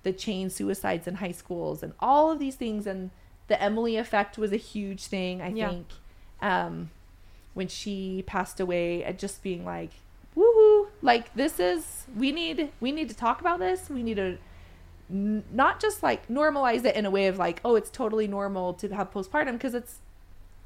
[0.04, 2.86] the chain suicides in high schools and all of these things.
[2.86, 3.10] And
[3.48, 5.70] the Emily effect was a huge thing, I Yeah.
[5.70, 5.86] think.
[6.40, 6.90] Um,
[7.52, 9.90] when she passed away, and just being like,
[10.36, 13.88] woohoo, like this is, we need, we need to talk about this.
[13.90, 14.38] We need to
[15.10, 18.74] n- not just like normalize it in a way of like, oh, it's totally normal
[18.74, 19.98] to have postpartum because it's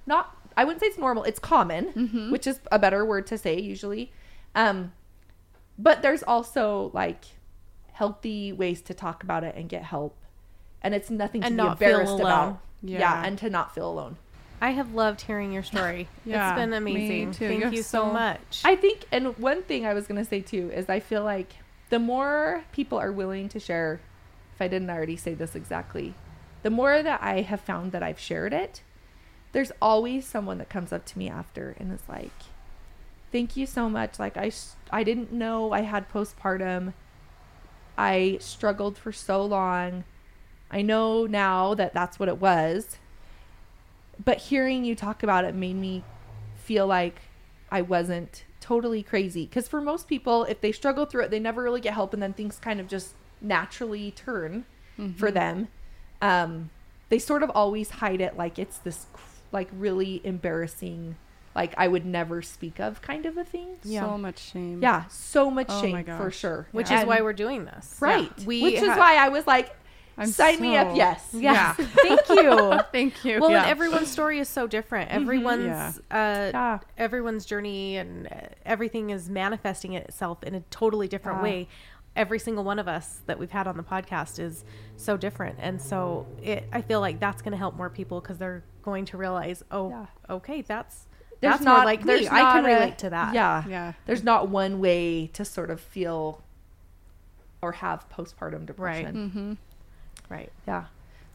[0.07, 2.31] not, I wouldn't say it's normal, it's common Mm-hmm.
[2.31, 4.11] which is a better word to say usually.
[4.55, 4.93] Um,
[5.79, 7.25] but there's also like
[7.93, 10.17] healthy ways to talk about it and get help,
[10.83, 12.61] and it's nothing to And be embarrassed about.
[12.83, 12.99] Yeah.
[13.01, 13.25] Yeah.
[13.25, 14.17] and to not feel alone.
[14.61, 16.09] I have loved hearing your story.
[16.25, 17.33] Yeah, it's been amazing.
[17.33, 17.49] too.
[17.49, 18.63] Thank You're you so so- much.
[18.65, 21.57] I think, and one thing I was gonna say too is I feel like
[21.91, 24.01] the more people are willing to share,
[24.55, 26.15] if I didn't already say this exactly,
[26.63, 28.83] the more that I have found that I've shared it,
[29.53, 32.33] there's always someone that comes up to me after and is like,
[33.33, 34.19] "Thank you so much.
[34.19, 34.51] Like I,
[34.91, 36.93] I didn't know I had postpartum.
[37.97, 40.05] I struggled for so long.
[40.71, 42.99] I know now that that's what it was."
[44.25, 46.05] But hearing you talk about it made me
[46.57, 47.21] feel like
[47.71, 49.47] I wasn't totally crazy.
[49.47, 52.23] Because for most people, if they struggle through it, they never really get help, and
[52.23, 54.65] then things kind of just naturally turn
[55.17, 55.69] for them.
[56.21, 56.71] Um,
[57.09, 59.07] they sort of always hide it like it's this
[59.53, 61.15] like really embarrassing,
[61.55, 63.77] like I would never speak of kind of a thing.
[63.85, 64.01] Yeah.
[64.03, 64.83] So much shame.
[64.83, 66.67] Yeah, so much Oh shame for sure.
[66.73, 67.97] which And- is why we're doing this.
[68.01, 68.31] right.
[68.45, 69.75] We which is why I was like,
[70.19, 70.89] I'm sign me up.
[70.91, 71.29] so- Yes.
[71.33, 71.75] Yeah.
[71.79, 71.87] Yeah.
[72.03, 72.81] Thank you.
[72.93, 73.41] Thank you.
[73.41, 73.63] Well, yeah.
[73.63, 75.11] and everyone's story is so different.
[75.11, 75.93] Everyone's Yeah.
[76.11, 76.79] uh, Yeah.
[76.97, 78.31] everyone's journey and uh,
[78.67, 81.43] everything is manifesting itself in a totally different Yeah.
[81.45, 81.69] way.
[82.17, 84.65] Every single one of us that we've had on the podcast is
[84.97, 86.69] so different, and so it.
[86.73, 89.91] I feel like that's going to help more people because they're going to realize, oh,
[89.91, 90.07] Yeah.
[90.29, 91.07] okay, that's
[91.41, 92.27] There's that's not like there's me.
[92.27, 93.35] I can not a- relate to that.
[93.35, 93.63] Yeah.
[93.69, 93.93] yeah.
[94.07, 96.43] There's not one way to sort of feel
[97.63, 99.15] or have postpartum depression.
[99.15, 99.53] Mm-hmm.
[100.29, 100.51] Right.
[100.67, 100.85] Yeah.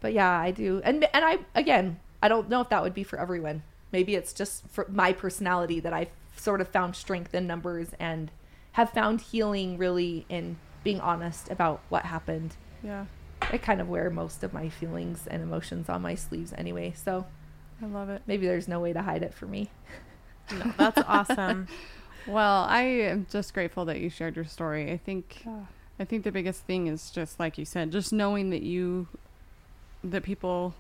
[0.02, 0.82] But yeah, I do.
[0.84, 3.64] And and I again, I don't know if that would be for everyone.
[3.92, 8.32] Maybe it's just for my personality that I've sort of found strength in numbers and
[8.74, 12.56] have found healing really in being honest about what happened.
[12.84, 13.06] Yeah.
[13.42, 17.26] I kind of wear most of my feelings and emotions on my sleeves anyway, so
[17.82, 18.22] I love it.
[18.26, 19.70] maybe there's no way to hide it for me.
[20.52, 21.68] No, that's awesome.
[22.26, 24.92] Well, I am just grateful that you shared your story.
[24.92, 25.68] I think ah.
[26.00, 29.08] I think the biggest thing is just like you said, just knowing that you
[30.04, 30.76] that people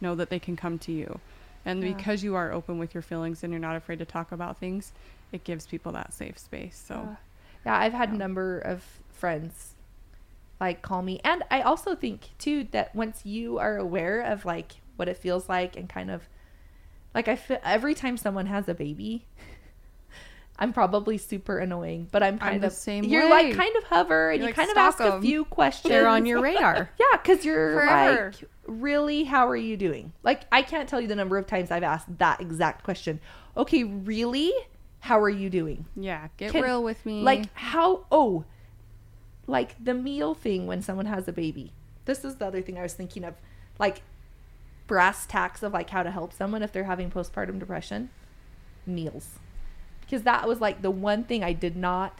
[0.00, 1.20] know that they can come to you.
[1.64, 1.94] And Yeah.
[1.96, 4.92] because you are open with your feelings and you're not afraid to talk about things,
[5.32, 6.76] it gives people that safe space.
[6.76, 7.16] So Yeah.
[7.66, 9.74] Yeah, I've had a number of friends
[10.60, 11.20] like call me.
[11.24, 15.48] And I also think too that once you are aware of like what it feels
[15.48, 16.28] like and kind of
[17.14, 19.26] like I feel every time someone has a baby,
[20.58, 23.48] I'm probably super annoying, but I'm kind the of same You're way.
[23.50, 25.90] like kind of hover and You're you like, kind of stalk ask a few questions.
[25.90, 26.90] They're on your radar.
[26.98, 28.32] Yeah, because you're Forever.
[28.32, 30.12] like, really, how are you doing?
[30.24, 33.20] Like, I can't tell you the number of times I've asked that exact question.
[33.56, 34.52] Okay, really,
[35.00, 35.86] how are you doing?
[35.94, 37.22] yeah, get Can- real with me.
[37.22, 38.44] Like, how, oh,
[39.46, 41.72] like the meal thing when someone has a baby.
[42.04, 43.34] This is the other thing I was thinking of.
[43.78, 44.02] Like,
[44.88, 48.10] brass tacks of like how to help someone if they're having postpartum depression
[48.86, 49.38] meals.
[50.08, 52.18] Because that was like the one thing I did not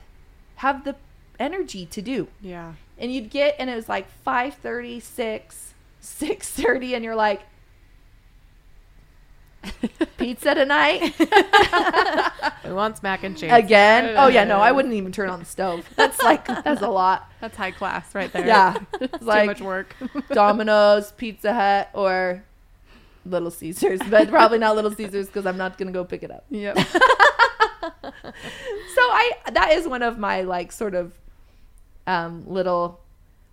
[0.57, 0.97] have the
[1.41, 2.73] energy to do yeah.
[2.99, 7.43] and you'd get and it was like 5.30 6 6.30 and you're like
[10.19, 11.15] Pizza tonight
[12.65, 13.51] Who wants mac and cheese?
[13.53, 14.15] again?
[14.19, 15.89] Oh yeah, no, I wouldn't even turn on the stove.
[15.97, 17.31] That's like that's a lot.
[17.41, 18.47] That's high class right there.
[18.47, 19.95] Yeah, It's like too much work.
[20.33, 22.43] Domino's, Pizza Hut, or
[23.25, 26.45] Little Caesars, but probably not Little Caesars because I'm not gonna go pick it up.
[26.51, 26.77] yep.
[27.95, 31.19] So I that is one of my like sort of
[32.07, 33.01] um little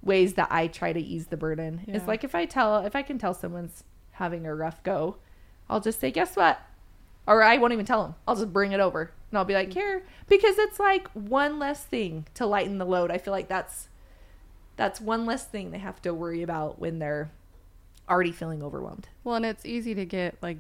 [0.02, 1.82] ways that I try to ease the burden.
[1.88, 1.98] Yeah.
[1.98, 5.18] It's like if I tell if I can tell someone's having a rough go,
[5.70, 6.60] I'll just say, "Guess what?"
[7.28, 8.16] Or I won't even tell them.
[8.28, 9.12] I'll just bring it over.
[9.32, 13.12] And I'll be like, "Here," because it's like one less thing to lighten the load.
[13.12, 13.90] I feel like that's
[14.76, 17.32] that's one less thing they have to worry about when they're
[18.10, 19.08] already feeling overwhelmed.
[19.24, 20.58] Well, and it's easy to get like,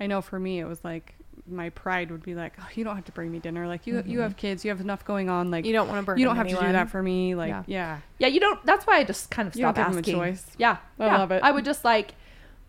[0.00, 1.14] I know for me, it was like
[1.50, 3.66] my pride would be like, oh, you don't have to bring me dinner.
[3.66, 5.50] Like you, you have kids, you have enough going on.
[5.50, 6.18] Like You don't want to burn.
[6.18, 7.34] you don't have to do that for me.
[7.34, 7.62] Like Yeah.
[7.66, 8.64] yeah, Yeah, you don't.
[8.66, 10.14] That's why I just kind of You stop give 'em a asking.
[10.14, 10.46] choice.
[10.58, 11.18] Yeah, I yeah.
[11.18, 11.42] love it.
[11.42, 12.14] I would just like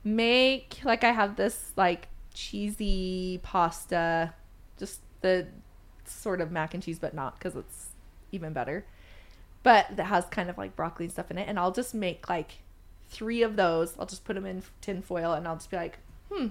[0.03, 4.33] make like I have this like cheesy pasta,
[4.77, 5.47] just the
[6.05, 7.89] sort of mac and cheese, but not because it's
[8.31, 8.85] even better.
[9.61, 12.29] But that has kind of like broccoli and stuff in it, and I'll just make
[12.29, 12.59] like
[13.09, 13.95] three of those.
[13.99, 15.97] I'll just put them in tin foil, and I'll just be like,
[16.31, 16.47] hmm,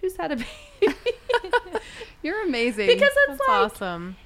[0.00, 0.94] who's had a baby?
[2.22, 2.86] you're amazing.
[2.86, 4.16] because it's That's like awesome.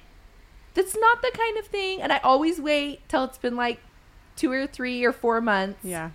[0.73, 3.79] that's not the kind of thing, and I always wait till it's been like
[4.35, 5.79] two or three or four months.
[5.83, 6.11] yeah,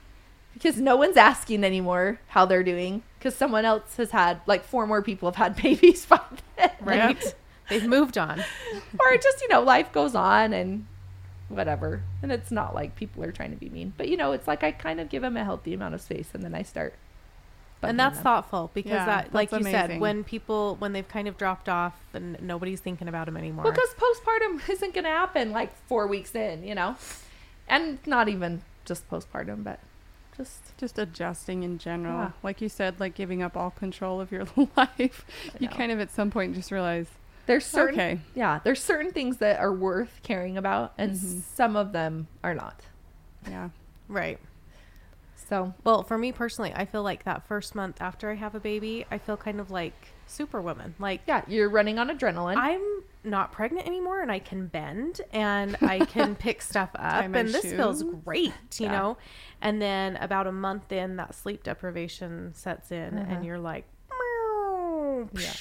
[0.54, 4.86] because no one's asking anymore how they're doing because someone else has had like four
[4.86, 6.20] more people have had babies by
[6.56, 7.34] then Right.
[7.68, 8.40] They've moved on.
[9.00, 10.86] or just you know life goes on and
[11.48, 14.46] whatever and it's not like people are trying to be mean but you know it's
[14.46, 16.92] like i kind of give them a healthy amount of space and then i start
[17.82, 18.24] bugging and that's them.
[18.24, 21.68] thoughtful because Yeah, that like you that's said when people when they've kind of dropped
[21.68, 25.74] off and nobody's thinking about them anymore well because postpartum isn't going to happen like
[25.86, 26.96] four weeks in you know
[27.68, 29.78] and not even just postpartum but
[30.36, 32.14] just just adjusting in general.
[32.16, 32.30] Yeah.
[32.44, 35.24] Like you said, like giving up all control of your life.
[35.58, 37.08] You kind of at some point just realize,
[37.46, 41.42] there's certain okay, yeah there's certain things that are worth caring about and Mhm.
[41.42, 42.80] some of them are not
[43.48, 43.70] yeah,
[44.08, 44.38] right
[45.48, 48.60] so well for me personally i feel like that first month after i have a
[48.60, 49.94] baby i feel kind of like
[50.26, 52.56] superwoman like Yeah, you're running on adrenaline.
[52.56, 52.82] i'm
[53.24, 57.64] not pregnant anymore and i can bend and i can pick stuff up and this
[57.72, 58.92] feels great you Yeah.
[58.92, 59.16] know
[59.62, 63.84] and then about a month in that sleep deprivation sets in and you're like
[65.34, 65.52] Yeah.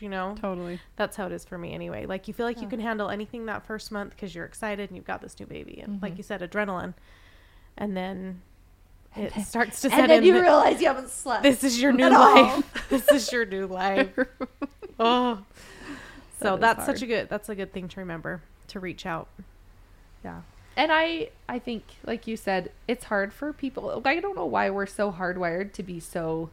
[0.00, 0.78] you know totally.
[0.96, 3.46] that's how it is for me anyway like you feel like you can handle anything
[3.46, 6.18] that first month because you're excited and you've got this new baby and like Mhm.
[6.18, 6.94] you said adrenaline
[7.76, 8.42] and then
[9.16, 11.42] it then- starts to set and then in you that realize you haven't slept.
[11.42, 14.10] this is your new life this is your new life
[15.00, 15.42] oh
[16.40, 19.04] so That is that's such a good that's a good thing to remember to reach
[19.06, 19.28] out
[20.24, 20.42] yeah.
[20.76, 24.00] And I I think like you said, it's hard for people.
[24.06, 26.48] I don't know why we're so hardwired to be so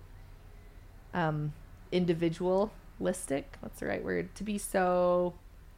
[1.13, 1.53] um
[1.91, 3.55] individualistic.
[3.61, 4.33] What's the right word?
[4.35, 5.35] To be so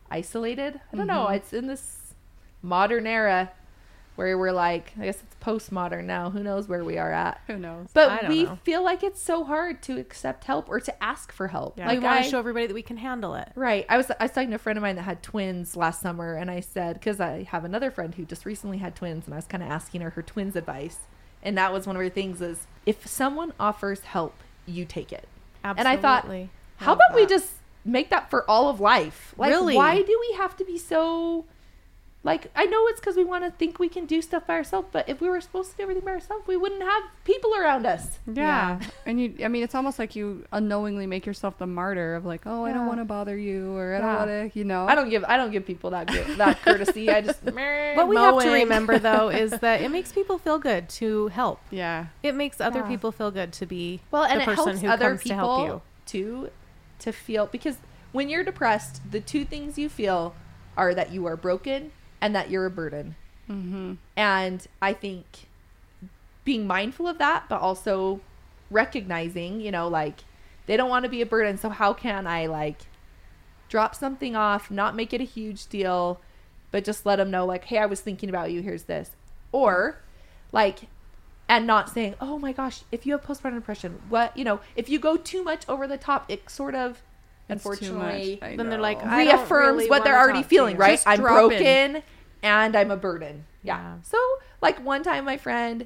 [0.09, 0.79] isolated.
[0.91, 1.27] I don't know.
[1.29, 1.35] Mhm.
[1.35, 2.13] It's in this
[2.61, 3.51] modern era
[4.15, 6.29] where we're like, I guess it's postmodern now.
[6.29, 7.41] Who knows where we are at?
[7.47, 7.87] Who knows?
[7.93, 8.59] But we know.
[8.63, 11.77] feel like it's so hard to accept help or to ask for help.
[11.77, 11.87] Yeah.
[11.87, 13.85] we Like want I, to show everybody that we can handle it right.
[13.89, 16.35] I was I was talking to a friend of mine that had twins last summer,
[16.35, 19.37] and I said because I have another friend who just recently had twins, and I
[19.37, 20.99] was kind of asking her her twins advice,
[21.41, 24.35] and that was one of her things is if someone offers help,
[24.65, 25.27] you take it.
[25.63, 25.79] Absolutely.
[25.91, 26.25] And I thought,
[26.77, 27.53] How Love about we just
[27.85, 29.33] make that for all of life?
[29.37, 29.75] Like, Really?
[29.75, 31.45] why do we have to be so?
[32.23, 34.89] Like, I know it's because we want to think we can do stuff by ourselves,
[34.91, 37.87] but if we were supposed to do everything by ourselves, we wouldn't have people around
[37.87, 38.19] us.
[38.31, 38.79] Yeah.
[39.07, 42.41] And you, I mean, it's almost like you unknowingly make yourself the martyr of like,
[42.45, 44.01] oh, I don't want to bother you, or I Yeah.
[44.01, 44.85] don't want to, you know.
[44.85, 47.09] I don't give I don't give people that good, that courtesy.
[47.09, 50.89] I just what we have to remember though is that it makes people feel good
[50.89, 52.05] to help Yeah.
[52.21, 52.87] it makes other Yeah.
[52.87, 55.29] people feel good to be Well, and the it person helps who other comes to
[55.29, 56.49] people help you too
[56.99, 57.77] to feel because
[58.11, 60.35] when you're depressed, the two things you feel
[60.77, 61.91] are that you are broken
[62.21, 63.15] and that you're a burden.
[63.49, 63.95] Mm-hmm.
[64.15, 65.25] And I think
[66.45, 68.21] being mindful of that, but also
[68.69, 70.23] recognizing, you know, like
[70.67, 71.57] they don't want to be a burden.
[71.57, 72.77] So how can I like
[73.67, 76.21] drop something off, not make it a huge deal,
[76.71, 78.61] but just let them know, like, hey, I was thinking about you.
[78.61, 79.11] Here's this.
[79.51, 79.97] Or
[80.51, 80.87] like,
[81.49, 84.87] and not saying, oh my gosh, if you have postpartum depression, what, you know, if
[84.87, 87.10] you go too much over the top, it sort of, It's too much.
[87.51, 89.09] Unfortunately, I Then they're like, know.
[89.11, 90.91] I don't reaffirms really what they're already feeling, right?
[90.93, 91.91] Just I'm drop in.
[91.91, 92.03] broken
[92.43, 93.45] and I'm a burden.
[93.63, 93.77] Yeah.
[93.79, 93.95] Yeah.
[94.03, 94.17] So,
[94.61, 95.85] like one time my friend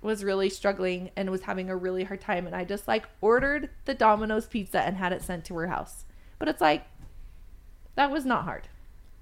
[0.00, 3.68] was really struggling and was having a really hard time and I just like ordered
[3.84, 6.04] the Domino's pizza and had it sent to her house.
[6.38, 6.84] But it's like
[7.96, 8.68] that was not hard.